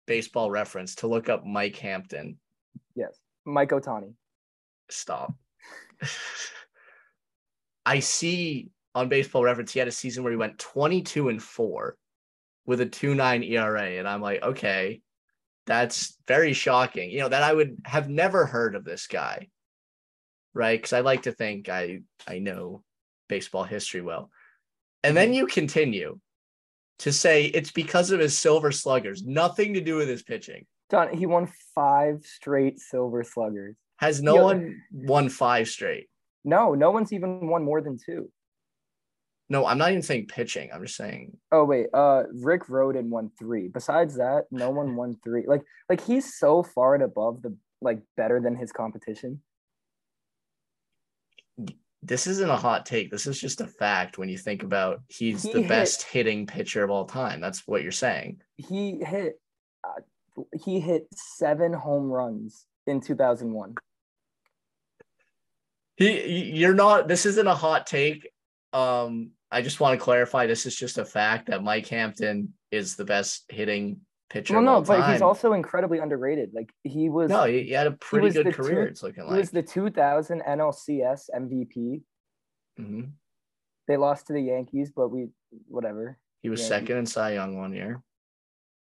baseball 0.06 0.50
reference 0.50 0.96
to 0.96 1.06
look 1.06 1.28
up 1.28 1.46
Mike 1.46 1.76
Hampton, 1.76 2.38
Yes, 2.94 3.18
Mike 3.44 3.70
Ohtani. 3.70 4.14
stop. 4.90 5.34
I 7.86 8.00
see 8.00 8.70
on 8.94 9.08
baseball 9.08 9.44
reference, 9.44 9.72
he 9.72 9.78
had 9.78 9.88
a 9.88 9.92
season 9.92 10.22
where 10.22 10.32
he 10.32 10.36
went 10.36 10.58
22 10.58 11.28
and 11.28 11.42
4 11.42 11.96
with 12.66 12.80
a 12.80 12.86
2-9 12.86 13.48
ERA. 13.48 13.82
And 13.82 14.08
I'm 14.08 14.20
like, 14.20 14.42
okay, 14.42 15.00
that's 15.66 16.16
very 16.26 16.52
shocking. 16.52 17.10
You 17.10 17.20
know, 17.20 17.28
that 17.28 17.42
I 17.42 17.52
would 17.52 17.78
have 17.84 18.08
never 18.08 18.46
heard 18.46 18.74
of 18.74 18.84
this 18.84 19.06
guy. 19.06 19.48
Right. 20.52 20.78
Because 20.78 20.92
I 20.92 21.00
like 21.00 21.22
to 21.22 21.32
think 21.32 21.68
I 21.68 22.00
I 22.26 22.40
know 22.40 22.82
baseball 23.28 23.62
history 23.62 24.00
well. 24.00 24.30
And 25.04 25.16
then 25.16 25.28
mm-hmm. 25.28 25.34
you 25.34 25.46
continue 25.46 26.18
to 27.00 27.12
say 27.12 27.46
it's 27.46 27.70
because 27.70 28.10
of 28.10 28.20
his 28.20 28.36
silver 28.36 28.70
sluggers, 28.70 29.24
nothing 29.24 29.74
to 29.74 29.80
do 29.80 29.96
with 29.96 30.08
his 30.08 30.22
pitching. 30.22 30.66
Don, 30.90 31.16
he 31.16 31.26
won 31.26 31.50
five 31.74 32.24
straight 32.24 32.78
silver 32.78 33.24
sluggers. 33.24 33.76
Has 33.96 34.22
no 34.22 34.44
one 34.44 34.80
won 34.92 35.28
five 35.28 35.68
straight? 35.68 36.08
No, 36.44 36.74
no 36.74 36.90
one's 36.90 37.12
even 37.12 37.48
won 37.48 37.64
more 37.64 37.80
than 37.80 37.98
two. 37.98 38.30
No, 39.48 39.66
I'm 39.66 39.78
not 39.78 39.90
even 39.90 40.02
saying 40.02 40.26
pitching. 40.26 40.70
I'm 40.72 40.82
just 40.82 40.96
saying 40.96 41.36
Oh 41.50 41.64
wait, 41.64 41.88
uh 41.92 42.24
Rick 42.32 42.66
Rhoden 42.66 43.08
won 43.08 43.30
three. 43.38 43.68
Besides 43.68 44.16
that, 44.16 44.44
no 44.50 44.70
one 44.70 44.94
won 44.94 45.16
three. 45.24 45.44
Like 45.46 45.62
like 45.88 46.02
he's 46.02 46.38
so 46.38 46.62
far 46.62 46.94
and 46.94 47.02
above 47.02 47.42
the 47.42 47.56
like 47.80 48.00
better 48.16 48.40
than 48.40 48.56
his 48.56 48.72
competition. 48.72 49.42
This 52.02 52.26
isn't 52.26 52.48
a 52.48 52.56
hot 52.56 52.86
take. 52.86 53.10
This 53.10 53.26
is 53.26 53.38
just 53.40 53.60
a 53.60 53.66
fact 53.66 54.16
when 54.16 54.28
you 54.28 54.38
think 54.38 54.62
about 54.62 55.02
he's 55.08 55.42
He 55.42 55.52
the 55.52 55.60
hit- 55.60 55.68
best 55.68 56.02
hitting 56.04 56.46
pitcher 56.46 56.82
of 56.82 56.90
all 56.90 57.04
time. 57.04 57.40
That's 57.40 57.66
what 57.66 57.82
you're 57.82 57.92
saying. 57.92 58.40
He 58.56 58.98
hit 59.04 59.40
uh, 59.84 60.00
he 60.62 60.80
hit 60.80 61.06
seven 61.14 61.72
home 61.72 62.10
runs 62.10 62.66
in 62.86 63.00
2001. 63.00 63.74
He 65.96 66.50
you're 66.54 66.74
not 66.74 67.08
this 67.08 67.26
isn't 67.26 67.46
a 67.46 67.54
hot 67.54 67.86
take. 67.86 68.30
Um 68.72 69.32
I 69.50 69.62
just 69.62 69.80
want 69.80 69.98
to 69.98 70.04
clarify 70.04 70.46
this 70.46 70.64
is 70.64 70.76
just 70.76 70.98
a 70.98 71.04
fact 71.04 71.48
that 71.48 71.62
Mike 71.62 71.88
Hampton 71.88 72.54
is 72.70 72.94
the 72.96 73.04
best 73.04 73.44
hitting 73.50 74.00
pitcher 74.30 74.54
Well, 74.54 74.62
no, 74.62 74.80
but 74.80 75.12
he's 75.12 75.20
also 75.20 75.52
incredibly 75.52 75.98
underrated. 75.98 76.52
Like 76.54 76.72
he 76.84 77.08
was 77.10 77.28
no, 77.28 77.44
he, 77.44 77.64
he 77.64 77.72
had 77.72 77.86
a 77.86 77.92
pretty 77.92 78.30
good 78.30 78.54
career. 78.54 78.84
two- 78.86 78.90
it's 78.90 79.02
looking 79.02 79.24
like 79.24 79.34
he 79.34 79.38
was 79.40 79.50
the 79.50 79.62
2000 79.62 80.40
NLCS 80.42 81.28
MVP. 81.36 82.02
Mhm. 82.80 83.10
They 83.88 83.96
lost 83.96 84.28
to 84.28 84.32
the 84.32 84.40
Yankees, 84.40 84.90
but 84.94 85.08
we 85.08 85.28
whatever. 85.68 86.16
He 86.42 86.48
was 86.48 86.60
he- 86.60 86.68
second 86.68 86.96
in 86.96 87.06
Cy 87.06 87.34
Young 87.34 87.58
one 87.58 87.72
year, 87.74 88.02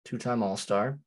two 0.04 0.18
time 0.18 0.42
All 0.42 0.56
Star. 0.56 0.98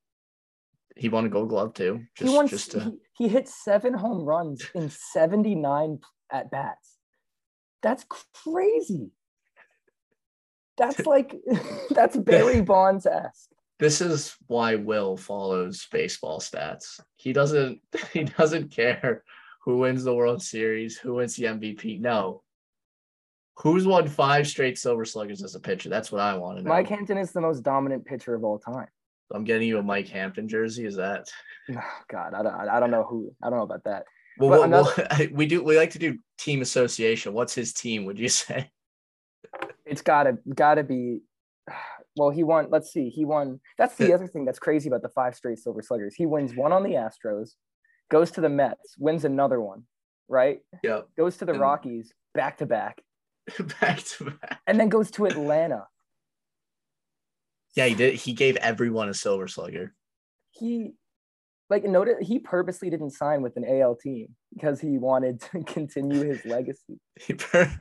He 0.97 1.07
won 1.07 1.25
a 1.25 1.29
Gold 1.29 1.47
Glove 1.49 1.73
too. 1.73 2.01
Just, 2.17 2.29
he 2.29 2.35
won 2.35 2.47
just 2.47 2.71
to, 2.71 2.79
he, 2.81 3.23
he 3.23 3.27
hit 3.29 3.47
seven 3.47 3.93
home 3.93 4.25
runs 4.25 4.61
in 4.75 4.89
79 4.89 5.99
at 6.31 6.51
bats. 6.51 6.97
That's 7.81 8.05
crazy. 8.43 9.11
That's 10.77 11.05
like 11.05 11.35
that's 11.91 12.17
Barry 12.17 12.61
Bonds 12.73 13.05
esque. 13.05 13.51
This 13.81 13.99
is 13.99 14.37
why 14.45 14.75
Will 14.75 15.17
follows 15.17 15.87
baseball 15.91 16.39
stats. 16.39 16.99
He 17.15 17.33
doesn't 17.33 17.81
he 18.13 18.23
doesn't 18.25 18.69
care 18.71 19.23
who 19.65 19.79
wins 19.79 20.03
the 20.03 20.15
World 20.15 20.41
Series, 20.41 20.97
who 20.97 21.15
wins 21.15 21.35
the 21.35 21.45
MVP. 21.45 21.99
No. 21.99 22.43
Who's 23.57 23.85
won 23.85 24.07
five 24.07 24.47
straight 24.47 24.77
silver 24.77 25.03
sluggers 25.03 25.43
as 25.43 25.55
a 25.55 25.59
pitcher? 25.59 25.89
That's 25.89 26.11
what 26.11 26.21
I 26.21 26.37
want 26.37 26.57
to 26.59 26.63
know. 26.63 26.69
Mike 26.69 26.87
Hampton 26.87 27.17
is 27.17 27.31
the 27.31 27.41
most 27.41 27.61
dominant 27.61 28.05
pitcher 28.05 28.35
of 28.35 28.43
all 28.43 28.59
time. 28.59 28.87
I'm 29.33 29.43
getting 29.43 29.67
you 29.67 29.79
a 29.79 29.83
Mike 29.83 30.07
Hampton 30.09 30.47
jersey. 30.47 30.85
Is 30.85 30.95
that 30.97 31.27
Oh, 31.75 31.81
God, 32.07 32.33
I 32.35 32.43
don't, 32.43 32.53
I 32.53 32.79
don't 32.79 32.91
know 32.91 33.03
who. 33.03 33.33
I 33.41 33.49
don't 33.49 33.57
know 33.57 33.65
about 33.65 33.83
that. 33.85 34.05
well, 34.37 34.49
well, 34.49 34.69
well, 34.69 35.27
we 35.31 35.47
do 35.47 35.63
we 35.63 35.75
like 35.75 35.91
to 35.91 35.99
do 35.99 36.19
team 36.37 36.61
association. 36.61 37.33
What's 37.33 37.55
his 37.55 37.73
team, 37.73 38.05
would 38.05 38.19
you 38.19 38.29
say? 38.29 38.69
It's 39.85 40.01
gotta 40.01 40.37
gotta 40.53 40.83
be. 40.83 41.21
Well, 42.17 42.29
he 42.29 42.43
won. 42.43 42.67
Let's 42.69 42.91
see. 42.91 43.09
He 43.09 43.23
won. 43.25 43.59
That's 43.77 43.95
the 43.95 44.13
other 44.13 44.27
thing 44.27 44.43
that's 44.45 44.59
crazy 44.59 44.89
about 44.89 45.01
the 45.01 45.09
five 45.09 45.33
straight 45.35 45.59
Silver 45.59 45.81
Sluggers. 45.81 46.13
He 46.15 46.25
wins 46.25 46.53
one 46.55 46.73
on 46.73 46.83
the 46.83 46.91
Astros, 46.91 47.51
goes 48.09 48.31
to 48.31 48.41
the 48.41 48.49
Mets, 48.49 48.95
wins 48.97 49.23
another 49.25 49.61
one, 49.61 49.83
right? 50.27 50.59
Yep. 50.83 51.07
Goes 51.17 51.37
to 51.37 51.45
the 51.45 51.53
And- 51.53 51.61
Rockies 51.61 52.13
back 52.33 52.57
to 52.57 52.65
back, 52.65 53.01
back 53.81 53.99
to 54.03 54.25
back. 54.31 54.59
and 54.67 54.79
then 54.79 54.89
goes 54.89 55.09
to 55.11 55.25
Atlanta. 55.25 55.87
Yeah, 57.75 57.85
he 57.85 57.95
did. 57.95 58.15
He 58.15 58.33
gave 58.33 58.57
everyone 58.57 59.07
a 59.07 59.13
silver 59.13 59.47
slugger. 59.47 59.93
He, 60.51 60.91
like, 61.69 61.85
noted 61.85 62.17
he 62.21 62.39
purposely 62.39 62.89
didn't 62.89 63.11
sign 63.11 63.41
with 63.41 63.55
an 63.55 63.63
AL 63.65 63.95
team 63.95 64.35
because 64.53 64.81
he 64.81 64.97
wanted 64.97 65.39
to 65.41 65.63
continue 65.65 66.23
his 66.23 66.43
legacy. 66.45 66.99
He 67.17 67.33
per- 67.33 67.71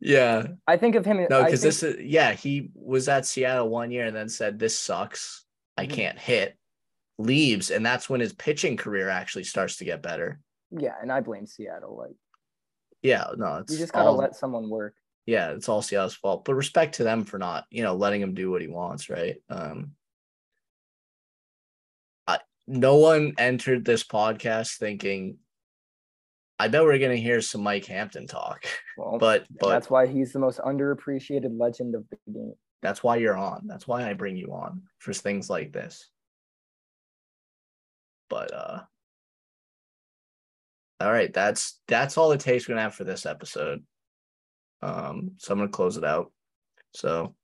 yeah. 0.00 0.46
I 0.66 0.76
think 0.76 0.94
of 0.94 1.04
him. 1.04 1.18
No, 1.30 1.44
because 1.44 1.60
think- 1.60 1.74
this 1.74 1.82
is 1.82 1.96
yeah, 2.04 2.32
he 2.32 2.70
was 2.74 3.08
at 3.08 3.26
Seattle 3.26 3.68
one 3.68 3.90
year 3.90 4.06
and 4.06 4.16
then 4.16 4.28
said, 4.28 4.58
This 4.58 4.78
sucks. 4.78 5.44
I 5.76 5.86
Mhm. 5.86 5.90
can't 5.90 6.18
hit. 6.18 6.56
Leaves, 7.18 7.70
and 7.70 7.84
that's 7.84 8.10
when 8.10 8.20
his 8.20 8.32
pitching 8.34 8.76
career 8.76 9.08
actually 9.08 9.44
starts 9.44 9.76
to 9.78 9.84
get 9.84 10.02
better. 10.02 10.38
Yeah, 10.70 10.94
and 11.00 11.10
I 11.10 11.20
blame 11.20 11.46
Seattle. 11.46 11.96
Like, 11.96 12.16
Yeah, 13.02 13.26
no, 13.36 13.56
it's 13.56 13.72
you 13.72 13.78
just 13.78 13.92
gotta 13.92 14.08
all, 14.08 14.16
let 14.16 14.36
someone 14.36 14.68
work. 14.68 14.94
yeah, 15.24 15.50
it's 15.52 15.68
all 15.68 15.80
Seattle's 15.80 16.14
fault. 16.14 16.44
But 16.44 16.54
respect 16.54 16.96
to 16.96 17.04
them 17.04 17.24
for 17.24 17.38
not, 17.38 17.64
you 17.70 17.82
know, 17.82 17.94
letting 17.94 18.20
him 18.20 18.34
do 18.34 18.50
what 18.50 18.60
he 18.60 18.68
wants, 18.68 19.08
right? 19.08 19.36
Um 19.48 19.92
I, 22.26 22.40
no 22.66 22.96
one 22.96 23.34
entered 23.38 23.84
this 23.84 24.04
podcast 24.04 24.76
thinking 24.78 25.38
I 26.58 26.68
bet 26.68 26.84
we're 26.84 26.98
gonna 26.98 27.16
hear 27.16 27.40
some 27.40 27.62
Mike 27.62 27.86
Hampton 27.86 28.26
talk. 28.26 28.64
Well, 28.98 29.18
But 29.18 29.44
but 29.60 29.68
that's 29.68 29.90
why 29.90 30.06
he's 30.06 30.32
the 30.32 30.38
most 30.38 30.58
underappreciated 30.58 31.58
legend 31.58 31.94
of 31.94 32.08
the 32.08 32.16
game. 32.32 32.54
That's 32.80 33.02
why 33.02 33.16
you're 33.16 33.36
on. 33.36 33.66
That's 33.66 33.86
why 33.86 34.08
I 34.08 34.14
bring 34.14 34.36
you 34.38 34.54
on 34.54 34.84
for 34.98 35.12
things 35.12 35.50
like 35.50 35.70
this. 35.70 36.08
But 38.30 38.54
uh 38.54 38.80
all 40.98 41.12
right, 41.12 41.30
that's 41.30 41.78
that's 41.88 42.16
all 42.16 42.30
the 42.30 42.38
takes 42.38 42.66
we're 42.66 42.72
gonna 42.72 42.82
have 42.84 42.94
for 42.94 43.04
this 43.04 43.26
episode. 43.26 43.84
Um, 44.80 45.32
so 45.36 45.52
I'm 45.52 45.58
gonna 45.58 45.70
close 45.70 45.98
it 45.98 46.04
out. 46.04 46.32
So 46.94 47.34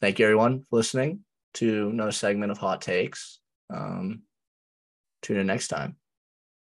thank 0.00 0.18
you 0.18 0.24
everyone 0.26 0.62
for 0.68 0.76
listening 0.76 1.20
to 1.54 1.88
another 1.90 2.10
segment 2.10 2.50
of 2.50 2.58
Hot 2.58 2.80
Takes. 2.80 3.38
Um 3.72 4.22
tune 5.22 5.38
in 5.38 5.46
next 5.46 5.68
time. 5.68 5.96